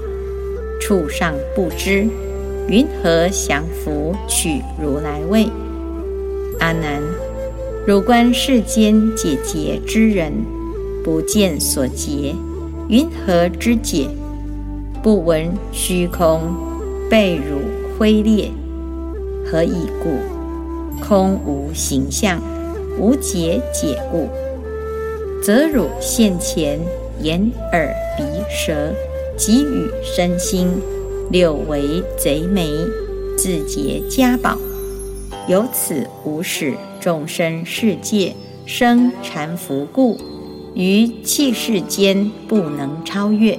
[0.81, 2.09] 处上不知，
[2.69, 5.49] 云何降伏取如来位？
[6.59, 7.01] 阿难，
[7.87, 10.33] 汝观世间解结之人，
[11.05, 12.35] 不见所结，
[12.89, 14.09] 云何知解？
[15.03, 16.41] 不闻虚空
[17.09, 17.61] 被汝
[17.97, 18.51] 挥裂，
[19.47, 20.11] 何以故？
[21.01, 22.43] 空无形象，
[22.99, 24.29] 无结解故。
[25.41, 26.81] 则汝现前
[27.23, 27.41] 眼
[27.73, 28.93] 耳鼻舌，
[29.37, 30.69] 及与身心
[31.31, 32.69] 六为贼眉，
[33.37, 34.59] 自结家宝。
[35.47, 38.35] 由此无始众生世界
[38.67, 40.19] 生缠缚故，
[40.75, 43.57] 于气世间不能超越。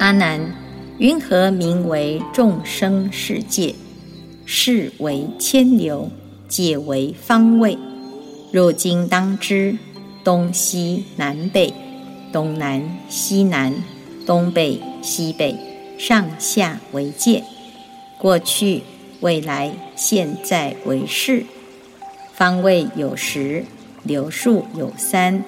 [0.00, 0.40] 阿难，
[0.96, 3.74] 云何名为众生世界？
[4.46, 6.10] 是为千流，
[6.48, 7.76] 解为方位。
[8.50, 9.76] 汝今当知。
[10.24, 11.74] 东西南北，
[12.32, 13.74] 东南西南，
[14.24, 15.54] 东北西北，
[15.98, 17.44] 上下为界。
[18.16, 18.82] 过去、
[19.20, 21.44] 未来、现在为是。
[22.32, 23.66] 方位有十，
[24.02, 25.44] 流数有三。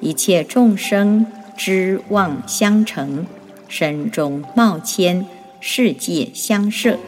[0.00, 1.24] 一切众生
[1.56, 3.24] 之妄相成，
[3.72, 5.24] 身中冒迁，
[5.58, 6.98] 世界相摄。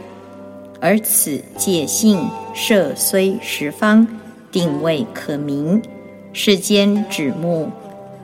[0.81, 4.09] 而此界性设虽十方，
[4.51, 5.83] 定位可名。
[6.33, 7.69] 世间指目，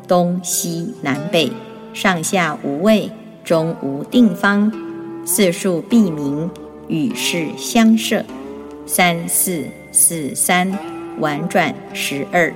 [0.08, 1.52] 东西南北，
[1.92, 3.10] 上下无位，
[3.44, 4.72] 中无定方，
[5.26, 6.50] 四数必明，
[6.88, 8.24] 与世相摄。
[8.86, 10.78] 三四四三，
[11.18, 12.54] 婉转十二，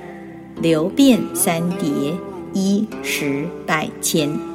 [0.59, 2.15] 流变三叠，
[2.53, 4.54] 一十百千。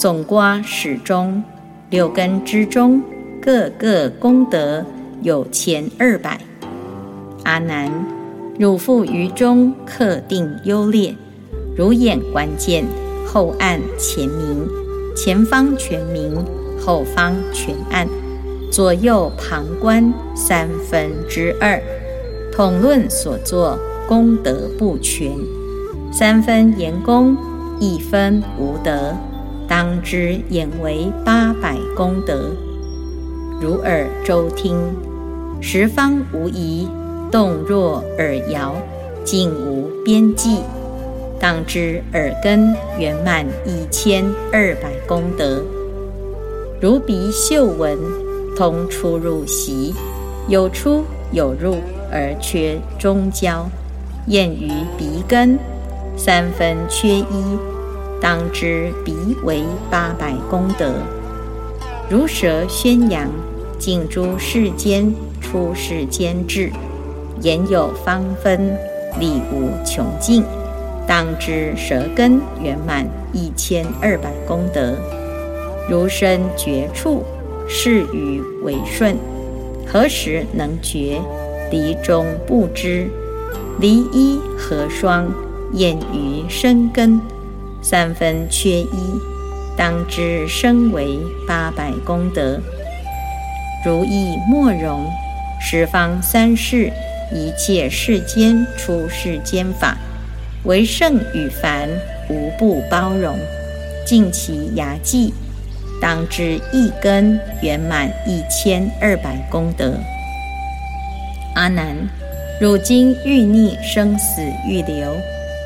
[0.00, 1.44] 总瓜始终，
[1.90, 3.02] 六根之中，
[3.38, 4.82] 各个功德
[5.20, 6.40] 有前二百。
[7.44, 7.92] 阿难。
[8.58, 11.14] 汝复于中克定优劣，
[11.76, 12.86] 如眼关键，
[13.26, 14.66] 后暗前明，
[15.14, 16.34] 前方全明，
[16.80, 18.08] 后方全暗，
[18.72, 21.78] 左右旁观三分之二，
[22.50, 23.78] 统论所作
[24.08, 25.30] 功德不全，
[26.10, 27.36] 三分言功，
[27.78, 29.14] 一分无德，
[29.70, 32.50] 当知眼为八百功德。
[33.60, 34.76] 如耳周听，
[35.60, 36.88] 十方无疑。
[37.30, 38.74] 动若耳摇，
[39.22, 40.58] 尽无边际。
[41.38, 45.62] 当知耳根圆满一千二百功德。
[46.80, 47.96] 如鼻嗅闻，
[48.56, 49.94] 通出入息，
[50.48, 51.76] 有出有入
[52.10, 53.70] 而缺中焦。
[54.26, 54.68] 验于
[54.98, 55.56] 鼻根，
[56.16, 57.69] 三分缺一。
[58.20, 59.14] 当知鼻
[59.44, 60.94] 为八百功德。
[62.08, 63.28] 如舌宣扬，
[63.78, 66.70] 尽诸世间出世间智。
[67.40, 68.76] 言有方分，
[69.18, 70.44] 力无穷尽，
[71.06, 74.94] 当知舌根圆满一千二百功德。
[75.88, 77.24] 如身绝处，
[77.66, 79.16] 事于为顺，
[79.86, 81.18] 何时能觉？
[81.70, 83.08] 离中不知，
[83.78, 85.32] 离一合双，
[85.72, 87.20] 验于身根，
[87.82, 88.88] 三分缺一，
[89.76, 92.60] 当知身为八百功德。
[93.84, 95.06] 如意莫容，
[95.60, 96.90] 十方三世。
[97.32, 99.96] 一切世间出世间法，
[100.64, 101.88] 为圣与凡
[102.28, 103.38] 无不包容，
[104.04, 105.32] 尽其牙迹，
[106.02, 109.94] 当知一根圆满一千二百功德。
[111.54, 111.96] 阿难，
[112.60, 115.16] 汝今欲逆生死欲流，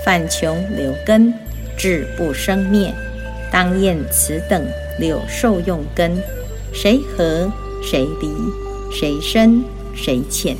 [0.04, 1.32] 反穷流根，
[1.76, 2.92] 志不生灭，
[3.50, 4.64] 当验此等
[4.98, 6.16] 六受用根，
[6.72, 7.50] 谁合
[7.82, 8.28] 谁离，
[8.90, 9.62] 谁深
[9.94, 10.56] 谁浅？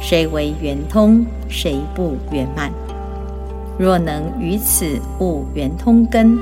[0.00, 2.72] 谁为圆通，谁不圆满？
[3.78, 4.86] 若能于此
[5.20, 6.38] 悟圆通根，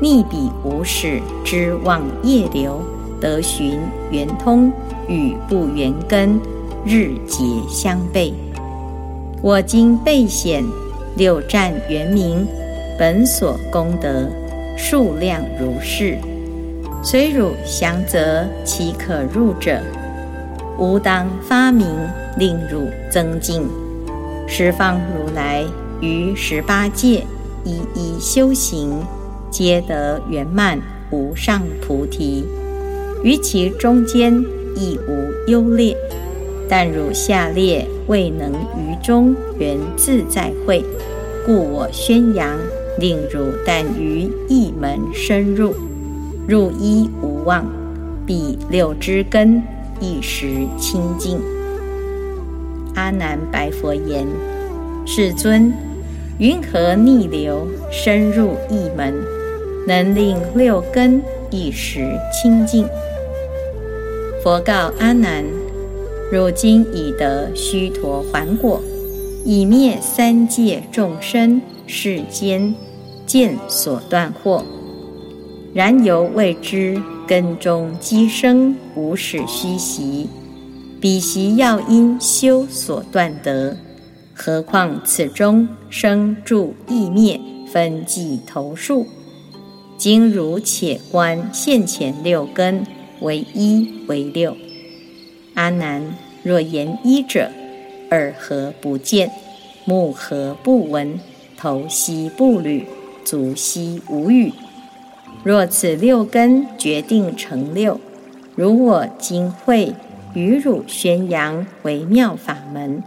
[0.00, 2.80] 逆彼无始之妄业流，
[3.20, 3.78] 得寻
[4.10, 4.72] 圆通
[5.08, 6.40] 与不圆根，
[6.84, 8.32] 日节相悖。
[9.42, 10.64] 我今备显
[11.16, 12.46] 六战圆明，
[13.00, 14.28] 本所功德
[14.76, 16.18] 数量如是，
[17.02, 19.80] 虽汝详则，岂可入者？
[20.78, 21.86] 吾当发明，
[22.36, 23.66] 令汝增进。
[24.46, 25.64] 十方如来
[26.02, 27.24] 于十八界
[27.64, 29.02] 一一修行，
[29.50, 30.78] 皆得圆满
[31.10, 32.44] 无上菩提。
[33.24, 34.44] 于其中间
[34.76, 35.96] 亦无优劣，
[36.68, 40.84] 但汝下列未能于中圆自在会，
[41.46, 42.58] 故我宣扬，
[42.98, 45.74] 令汝但于一门深入，
[46.46, 47.64] 入一无望，
[48.26, 49.62] 彼六之根
[50.00, 51.38] 一时清净。
[52.94, 54.26] 阿难白佛言
[55.06, 55.72] ：“世尊，
[56.38, 59.14] 云何逆流深入一门，
[59.86, 62.86] 能令六根一时清净？”
[64.42, 65.44] 佛告阿难
[66.32, 68.80] ：“汝今已得须陀洹果，
[69.44, 71.60] 已灭三界众生
[71.90, 72.74] 世间
[73.26, 74.62] 见所断惑。
[75.74, 80.28] 然犹未知根中积生无始虚习，
[81.00, 83.76] 彼习要因修所断得。
[84.32, 87.38] 何况此中生住异灭
[87.70, 89.06] 分际头数？
[89.98, 92.86] 今如且观现前六根。”
[93.20, 94.56] 为一为六，
[95.52, 97.50] 阿难若言一者，
[98.10, 99.30] 耳何不见？
[99.84, 101.20] 目何不闻？
[101.60, 102.86] 头悉不履？
[103.22, 104.50] 足悉无语？
[105.44, 108.00] 若此六根决定成六，
[108.56, 109.94] 如我今会
[110.32, 113.02] 与汝宣扬为妙法门，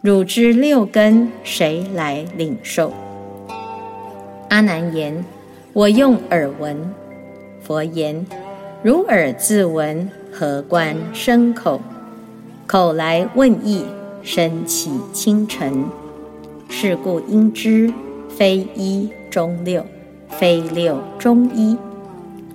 [0.00, 2.90] 汝知六根谁来领受？
[4.48, 5.22] 阿难言：
[5.74, 6.90] 我用耳闻。
[7.62, 8.24] 佛言。
[8.82, 11.80] 如耳自闻，何关生口？
[12.66, 13.84] 口来问意，
[14.22, 15.84] 身起清尘。
[16.76, 17.88] 是故应知，
[18.28, 19.86] 非一中六，
[20.28, 21.76] 非六中一。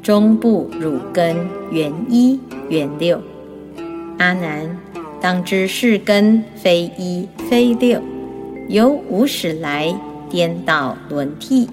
[0.03, 3.21] 中不汝根，原一原六。
[4.17, 4.77] 阿难，
[5.21, 8.01] 当知是根非一非六，
[8.67, 9.95] 由无始来
[10.29, 11.69] 颠倒轮替，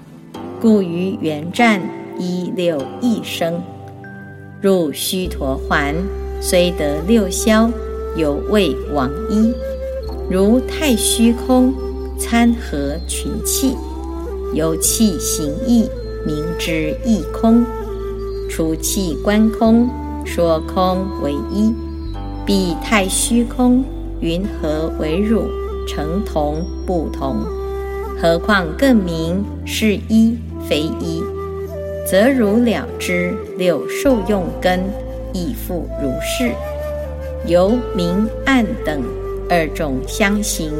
[0.61, 1.81] 故于缘战
[2.17, 3.61] 一六一生。
[4.61, 5.93] 入须陀环，
[6.39, 7.69] 虽得六消，
[8.15, 9.53] 犹未往一。
[10.31, 11.73] 如太虚空，
[12.19, 13.75] 参合群气，
[14.53, 15.89] 由气行意，
[16.25, 17.63] 明知亦空。
[18.49, 19.89] 除气观空，
[20.25, 21.73] 说空为一。
[22.45, 23.83] 彼太虚空，
[24.19, 25.47] 云何为汝
[25.87, 27.45] 成同不同？
[28.19, 30.37] 何况更明是一
[30.67, 31.21] 非一？
[32.09, 34.81] 则如了之六受用根
[35.33, 36.51] 亦复如是，
[37.45, 39.03] 由明暗等
[39.49, 40.71] 二种相形，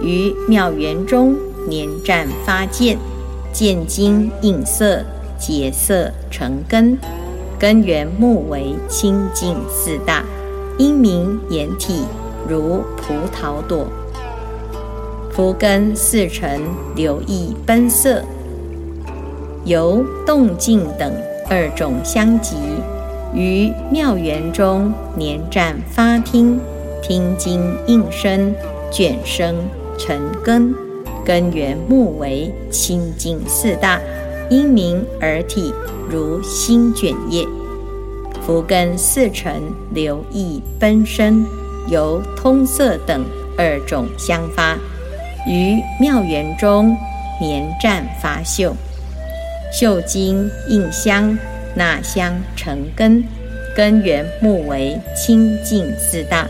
[0.00, 1.36] 于妙缘中
[1.68, 2.96] 年战发见，
[3.52, 5.02] 见金映色
[5.38, 6.96] 结色成根，
[7.58, 10.24] 根源目为清净四大，
[10.78, 12.04] 因明眼体
[12.48, 13.86] 如葡萄朵，
[15.32, 16.60] 福根四成
[16.94, 18.22] 流溢奔色。
[19.64, 21.12] 由动静等
[21.50, 22.56] 二种相集，
[23.34, 26.58] 于妙缘中年战发听，
[27.02, 28.54] 听经应声，
[28.90, 29.54] 卷生
[29.98, 30.74] 成根，
[31.24, 34.00] 根源目为清净四大，
[34.48, 35.74] 因名而体
[36.08, 37.46] 如心卷叶。
[38.46, 39.60] 福根四尘
[39.92, 41.44] 流溢奔生，
[41.90, 43.22] 由通色等
[43.58, 44.74] 二种相发，
[45.46, 46.96] 于妙缘中
[47.38, 48.74] 绵绽发秀。
[49.70, 51.36] 秀精印香，
[51.74, 53.22] 纳香成根，
[53.76, 56.48] 根源目为清净四大，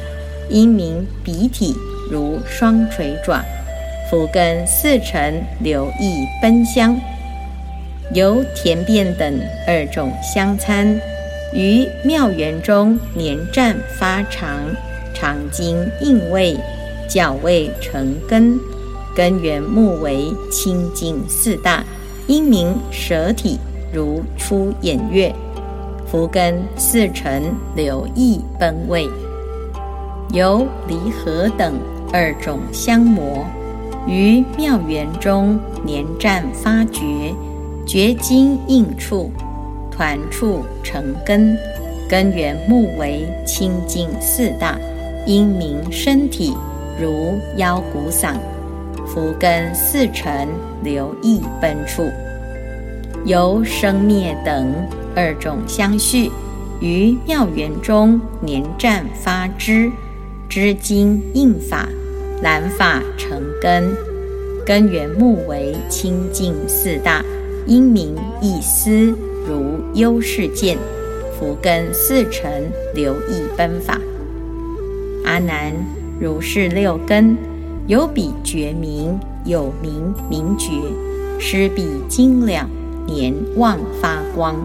[0.49, 1.75] 因名鼻体
[2.11, 3.43] 如双垂爪，
[4.11, 6.99] 福根四尘流溢奔香，
[8.15, 10.99] 由田变等二种香参，
[11.53, 14.59] 于妙缘中年战发长，
[15.15, 16.57] 长经应味，
[17.09, 18.59] 角味成根，
[19.15, 21.85] 根源目为清净四大。
[22.27, 23.59] 因名舌体
[23.91, 25.35] 如出眼月，
[26.07, 27.43] 福根四尘
[27.75, 29.09] 流溢奔味，
[30.35, 31.73] 由离合等
[32.13, 33.45] 二种相魔，
[34.07, 37.35] 于妙缘中年战发觉，
[37.87, 39.31] 觉精应处，
[39.91, 41.57] 团处成根，
[42.09, 44.79] 根源目为清净四大，
[45.27, 46.57] 因名身体
[46.99, 48.35] 如腰骨嗓。
[49.07, 50.49] 福根四尘
[50.83, 52.11] 流溢奔处，
[53.25, 54.75] 由生灭等
[55.15, 56.31] 二种相续，
[56.81, 59.91] 于妙缘中年战发支，
[60.47, 61.89] 支经应法，
[62.41, 63.91] 染法成根，
[64.65, 67.25] 根源目为清净四大，
[67.67, 69.13] 因名一思
[69.47, 70.79] 如优世见，
[71.39, 72.49] 福根四成
[72.95, 73.99] 流溢奔法，
[75.25, 75.73] 阿难，
[76.21, 77.37] 如是六根，
[77.89, 80.71] 有彼觉明，有明明觉，
[81.41, 82.69] 施彼精了，
[83.07, 84.57] 年望发光。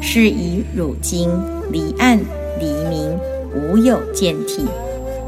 [0.00, 1.30] 是以汝今
[1.70, 2.18] 离暗
[2.58, 3.16] 离明，
[3.54, 4.64] 无有见体；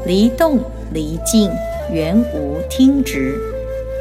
[0.05, 0.59] 离动
[0.93, 1.49] 离静，
[1.91, 3.39] 原无听执，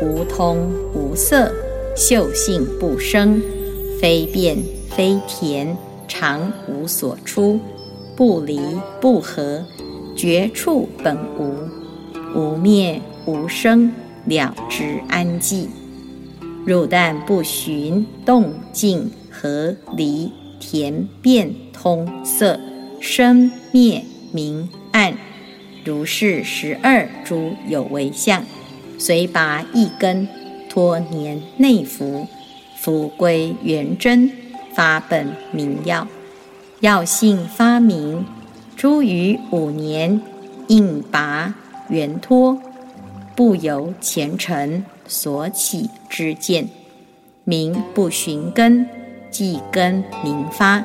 [0.02, 1.52] 无通无色，
[1.96, 3.40] 嗅性不生，
[4.00, 4.56] 非变
[4.90, 5.76] 非甜，
[6.08, 7.60] 常无所出，
[8.16, 8.60] 不离
[9.00, 9.64] 不合，
[10.16, 11.54] 绝处本无，
[12.34, 13.92] 无灭无生，
[14.26, 15.66] 了知安寂。
[16.66, 20.30] 汝但不寻动静合离。
[20.66, 22.58] 田变通色
[22.98, 24.66] 生灭明，
[25.84, 28.44] 如是十二诸有为相，
[28.98, 30.26] 随拔一根，
[30.68, 32.26] 托年内服，
[32.76, 34.30] 复归元真，
[34.74, 36.08] 发本明药，
[36.80, 38.24] 药性发明，
[38.76, 40.20] 诸于五年
[40.68, 41.54] 应拔
[41.88, 42.60] 圆脱，
[43.36, 46.68] 不由前尘所起之见，
[47.44, 48.88] 名不寻根。
[49.30, 50.84] 即根明发，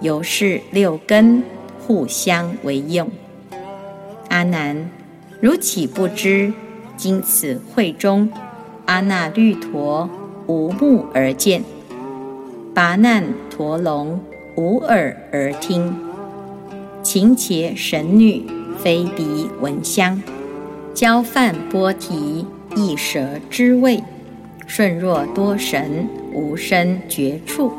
[0.00, 1.42] 由是六根
[1.78, 3.10] 互相为用。
[4.32, 4.88] 阿难，
[5.42, 6.54] 如岂不知？
[6.96, 8.30] 今此会中，
[8.86, 10.08] 阿那律陀
[10.46, 11.62] 无目而见，
[12.72, 14.18] 拔难陀龙
[14.56, 15.94] 无耳而听，
[17.02, 18.46] 勤且神女
[18.78, 20.22] 非鼻闻香，
[20.94, 24.02] 交饭波提一舌之味，
[24.66, 27.70] 顺若多神无身绝处。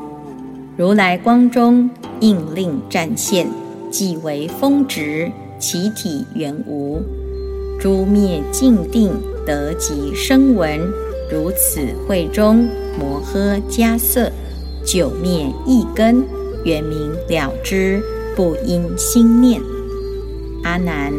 [0.77, 1.89] 如来光中
[2.19, 3.47] 应令暂现，
[3.89, 5.31] 即为风直，
[5.63, 7.01] 其体原无。
[7.79, 9.13] 诸灭尽定
[9.45, 10.77] 得及生闻，
[11.31, 12.67] 如此会中
[12.99, 14.29] 摩诃迦瑟，
[14.85, 16.25] 九灭一根，
[16.65, 18.03] 原明了之，
[18.35, 19.61] 不因心念。
[20.63, 21.13] 阿难，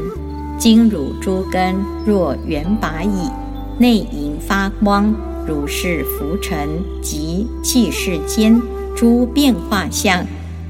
[0.58, 1.74] 今汝诸根
[2.04, 3.30] 若圆拔矣，
[3.78, 5.14] 内盈发光，
[5.48, 6.68] 如是浮尘
[7.00, 8.60] 及气世间。
[8.94, 10.26] 诸变化相，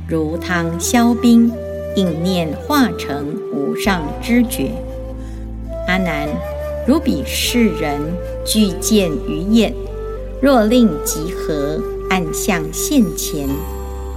[0.09, 1.53] 如汤消冰，
[1.97, 4.71] 应念化成无上知觉。
[5.87, 6.29] 阿难，
[6.87, 8.01] 如彼世人
[8.45, 9.75] 具见于眼，
[10.41, 11.81] 若令集合，
[12.11, 13.49] 暗相现前，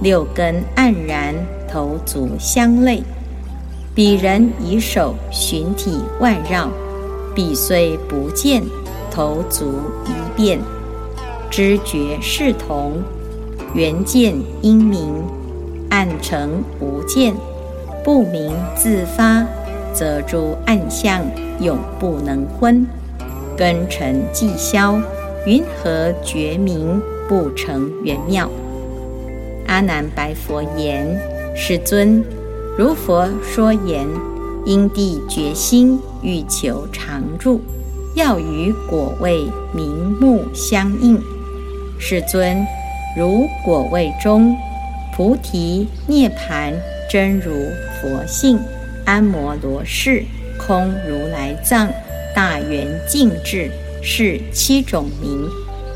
[0.00, 1.34] 六根黯然，
[1.70, 3.02] 头足相类。
[3.94, 6.70] 彼人以手寻体外绕，
[7.34, 8.62] 彼虽不见，
[9.10, 9.74] 头足
[10.06, 10.60] 一变，
[11.50, 12.94] 知觉是同。
[13.74, 15.12] 缘见因明，
[15.90, 17.34] 暗成无见，
[18.04, 19.46] 不明自发，
[19.92, 21.22] 则诸暗相
[21.60, 22.86] 永不能昏。
[23.56, 25.00] 根尘既消，
[25.44, 28.48] 云何觉明不成圆妙？
[29.66, 31.20] 阿难白佛言
[31.54, 32.24] ：“世尊，
[32.76, 34.06] 如佛说言，
[34.64, 37.60] 因地决心欲求常住，
[38.14, 41.20] 要与果位明目相应。”
[41.98, 42.64] 世尊。
[43.16, 44.54] 如果位中，
[45.16, 46.72] 菩提涅盘
[47.08, 48.58] 真如佛性，
[49.04, 50.22] 安摩罗氏
[50.58, 51.88] 空如来藏，
[52.34, 53.70] 大圆净智，
[54.02, 55.48] 是七种名，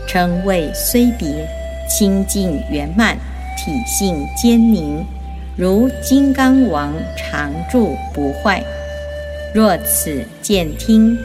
[0.09, 1.47] 称谓虽别，
[1.89, 3.17] 清净圆满，
[3.59, 5.05] 体性坚宁，
[5.57, 8.65] 如金刚王常住不坏。
[9.55, 11.17] 若此见听，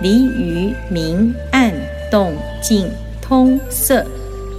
[0.00, 1.70] 离于明暗
[2.10, 2.32] 动
[2.62, 2.88] 静
[3.20, 4.06] 通色。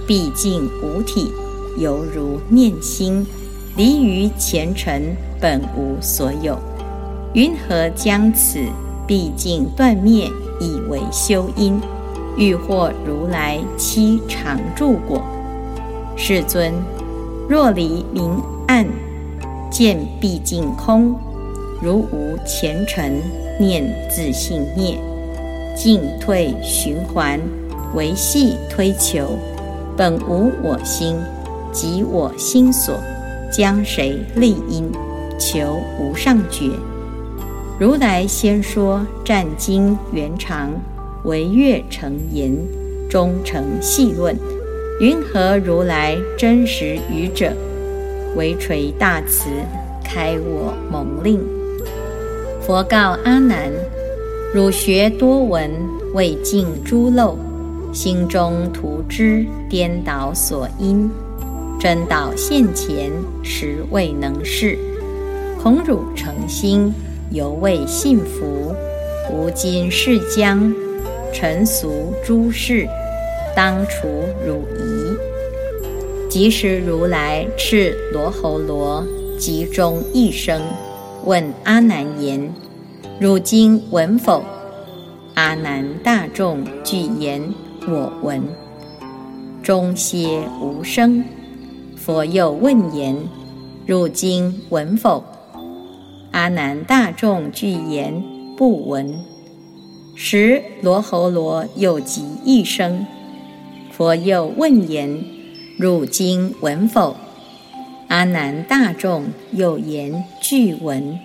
[0.06, 1.30] 毕竟无体，
[1.76, 3.26] 犹如念心，
[3.78, 6.58] 离于前尘，本无所有。
[7.32, 8.58] 云何将此
[9.06, 10.28] 毕竟断灭，
[10.60, 11.80] 以为修因，
[12.36, 15.22] 欲获如来七常住果？
[16.16, 16.72] 世尊，
[17.48, 18.84] 若离明暗，
[19.70, 21.14] 见毕竟空，
[21.80, 23.22] 如无前尘，
[23.60, 24.98] 念自性灭，
[25.76, 27.38] 进退循环，
[27.94, 29.38] 维系推求。
[29.96, 31.16] 本无我心，
[31.72, 32.98] 即我心所，
[33.50, 34.90] 将谁立因？
[35.38, 36.70] 求无上觉。
[37.78, 40.72] 如来先说战经圆长，
[41.24, 42.52] 惟月成言，
[43.08, 44.36] 终成细论。
[45.00, 47.52] 云何如来真实语者？
[48.34, 49.48] 唯垂大慈，
[50.02, 51.40] 开我蒙令。
[52.60, 53.70] 佛告阿难：
[54.52, 55.70] 汝学多闻，
[56.14, 57.38] 未尽诸漏。
[57.92, 61.08] 心中图知颠倒所因，
[61.78, 63.12] 真道现前
[63.42, 64.76] 实未能事。
[65.62, 66.92] 恐汝诚心
[67.30, 68.74] 犹未信服，
[69.30, 70.74] 吾今是将
[71.32, 72.88] 尘俗诸事，
[73.54, 74.08] 当除
[74.44, 75.16] 汝疑。
[76.28, 79.06] 即时如来赤罗侯罗
[79.38, 80.60] 集中一生，
[81.24, 82.52] 问阿难言：
[83.20, 84.42] 汝今闻否？
[85.34, 87.42] 阿难大众俱言：
[87.86, 88.42] 我闻。
[89.62, 91.24] 中歇无声。
[92.08, 93.14] 佛又问言：
[93.86, 95.22] 汝今闻否？
[96.30, 98.24] 阿难大众俱言：
[98.56, 99.22] 不闻。
[100.14, 103.04] 时罗侯罗又即一声。
[103.90, 105.22] 佛又问言：
[105.76, 107.14] 汝今闻否？
[108.08, 111.18] 阿难大众又言：俱闻。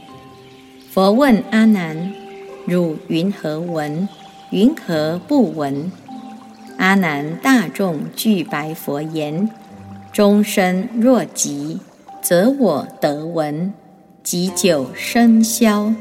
[0.89, 2.13] 佛问阿难：
[2.65, 4.09] 汝云何闻？
[4.49, 5.89] 云何不闻？
[6.77, 9.49] 阿难大众俱白佛言：
[10.13, 11.79] 终身若极，
[12.21, 13.73] 则我得闻；
[14.21, 15.91] 及久生消，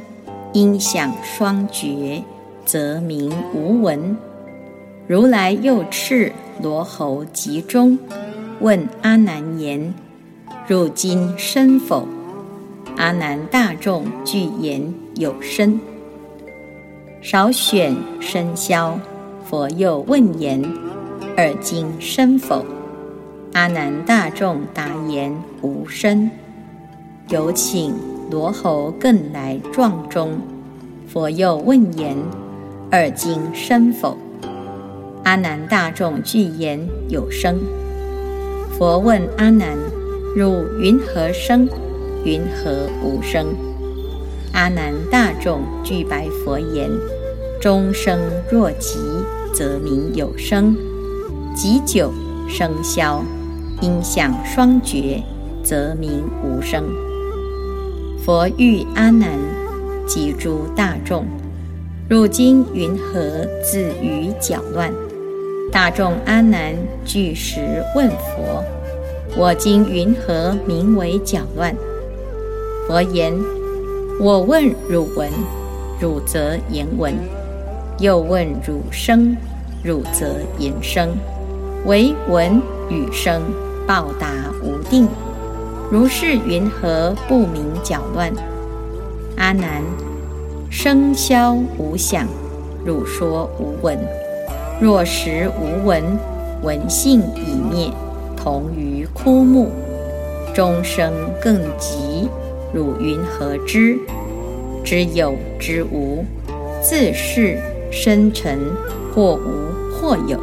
[0.53, 2.23] 音响双绝，
[2.67, 4.15] 则名无闻。
[5.07, 7.99] 如来又斥罗侯集中，
[8.61, 9.95] 问阿难言：
[10.69, 12.07] 汝今生否？
[12.99, 15.81] 阿难大众具言有身，
[17.23, 19.01] 少选生消。
[19.43, 20.63] 佛又问言：
[21.39, 22.63] 尔今生否？
[23.55, 25.31] 阿难大众答言
[25.61, 26.31] 无身。
[27.29, 27.95] 有请
[28.31, 30.39] 罗侯更来状中。
[31.07, 32.17] 佛又问言：
[32.91, 34.17] 尔今生否？
[35.25, 36.81] 阿难大众具言
[37.11, 37.59] 有生。
[38.79, 39.77] 佛问阿难：
[40.35, 41.69] 汝云何生？
[42.25, 43.49] 云何无生？
[44.55, 46.91] 阿难大众具白佛言：
[47.61, 48.19] 终生
[48.51, 48.99] 若极，
[49.53, 50.75] 则名有生；
[51.55, 52.11] 极久
[52.49, 53.23] 生消，
[53.83, 55.21] 音响双绝，
[55.65, 56.85] 则名无声。
[58.25, 59.37] 佛欲阿难
[60.07, 61.27] 及诸大众：
[62.09, 64.93] 汝今云何自于搅乱？
[65.73, 68.63] 大众阿难具时问佛：
[69.37, 71.75] 我今云何名为搅乱？
[72.87, 73.35] 佛言
[74.21, 75.29] ：“我问汝闻，
[76.01, 77.13] 汝则言闻；
[77.99, 79.37] 又问汝生，
[79.83, 81.11] 汝则言生。
[81.85, 83.43] 唯闻与生，
[83.93, 85.07] 报答无定。
[85.91, 88.33] 如是云何不明搅乱？”
[89.37, 89.83] 阿难，
[90.71, 92.27] 生消无想，
[92.87, 93.99] 汝说无闻。
[94.81, 96.03] 若实无闻，
[96.63, 97.91] 闻性已灭，
[98.35, 99.71] 同于枯木。
[100.55, 102.31] 终生更极。
[102.73, 103.99] 汝云何知？
[104.83, 106.25] 知有知无，
[106.81, 107.59] 自是
[107.91, 108.59] 生成，
[109.15, 110.41] 或无或有。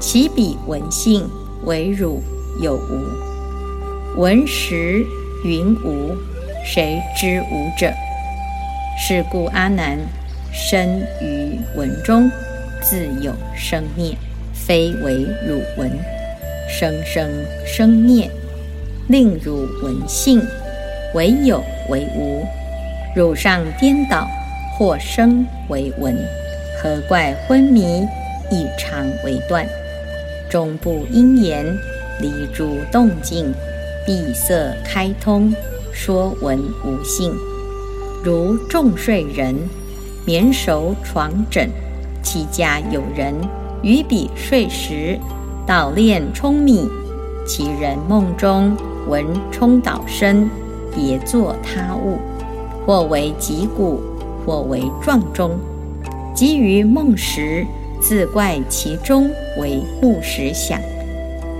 [0.00, 1.30] 其彼闻性
[1.66, 2.22] 为汝
[2.62, 4.20] 有无？
[4.20, 5.04] 闻实
[5.44, 6.16] 云无，
[6.64, 7.92] 谁知无者？
[8.96, 9.98] 是故阿难，
[10.52, 12.30] 生于闻中，
[12.80, 14.14] 自有生灭，
[14.54, 15.90] 非为汝闻。
[16.68, 17.28] 生生
[17.66, 18.30] 生灭，
[19.08, 20.40] 令汝闻性。
[21.14, 22.46] 唯有为无，
[23.16, 24.28] 汝上颠倒，
[24.78, 26.16] 或生为闻，
[26.80, 28.06] 何怪昏迷，
[28.52, 29.66] 以常为断。
[30.56, 31.66] 终不因言，
[32.18, 33.52] 离诸动静，
[34.06, 35.52] 闭塞开通，
[35.92, 37.30] 说闻无性。
[38.24, 39.54] 如重睡人，
[40.24, 41.68] 眠熟床枕，
[42.22, 43.34] 其家有人
[43.82, 45.18] 于彼睡时，
[45.66, 46.88] 捣炼舂米，
[47.46, 48.74] 其人梦中
[49.08, 50.48] 闻冲倒声。
[50.94, 52.16] 别作他物，
[52.86, 54.00] 或为脊骨，
[54.46, 55.50] 或为撞钟。
[56.34, 57.66] 即于梦时，
[58.00, 60.80] 自怪其中为不实想。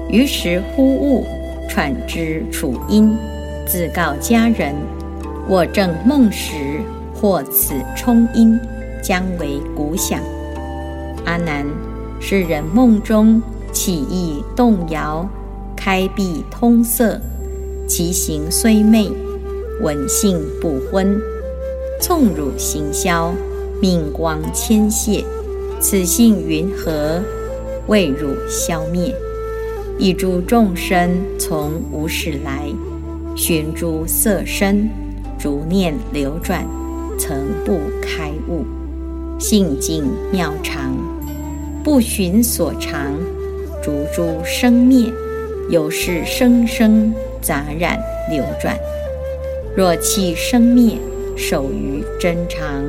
[0.08, 1.26] 于是忽悟，
[1.68, 3.16] 喘之楚音，
[3.66, 4.74] 自告家人：
[5.48, 6.80] 我正梦时，
[7.14, 8.58] 或此冲音，
[9.02, 10.20] 将为鼓响。
[11.24, 11.66] 阿难，
[12.20, 15.28] 是人梦中起意动摇，
[15.74, 17.20] 开闭通塞，
[17.88, 19.10] 其形虽昧。
[19.82, 21.20] 闻性不昏，
[22.00, 23.34] 纵汝行消，
[23.78, 25.22] 命光牵泄，
[25.88, 27.22] 此性云何？
[27.86, 29.14] 为汝消灭。
[30.00, 32.68] 一诸众生从无始来，
[33.36, 34.90] 寻诸色身，
[35.38, 36.66] 逐念流转，
[37.16, 38.64] 曾不开悟。
[39.38, 40.92] 性尽妙常，
[41.84, 43.12] 不寻所长，
[43.80, 45.08] 逐诸生灭，
[45.70, 47.96] 有是生生杂染
[48.28, 48.76] 流转。
[49.76, 50.98] 若气生灭，
[51.36, 52.84] 守于真常，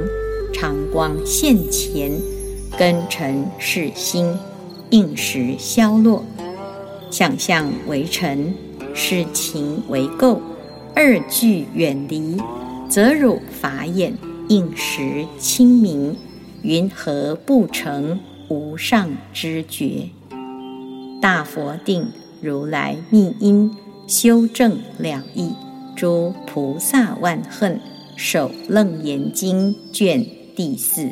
[0.52, 2.12] 常光现前，
[2.78, 4.38] 根尘是心，
[4.91, 6.23] 应时消落。
[7.09, 8.53] 想象为尘，
[8.93, 10.39] 是情为垢，
[10.93, 12.38] 二俱远离，
[12.88, 14.15] 则汝法眼
[14.47, 16.15] 应时清明，
[16.61, 20.09] 云何不成无上知觉？
[21.19, 22.11] 大佛定
[22.41, 23.75] 如来密因
[24.05, 25.51] 修正了义。
[25.95, 27.82] 诸菩萨万恨，
[28.15, 30.23] 首楞严经卷
[30.55, 31.11] 第四。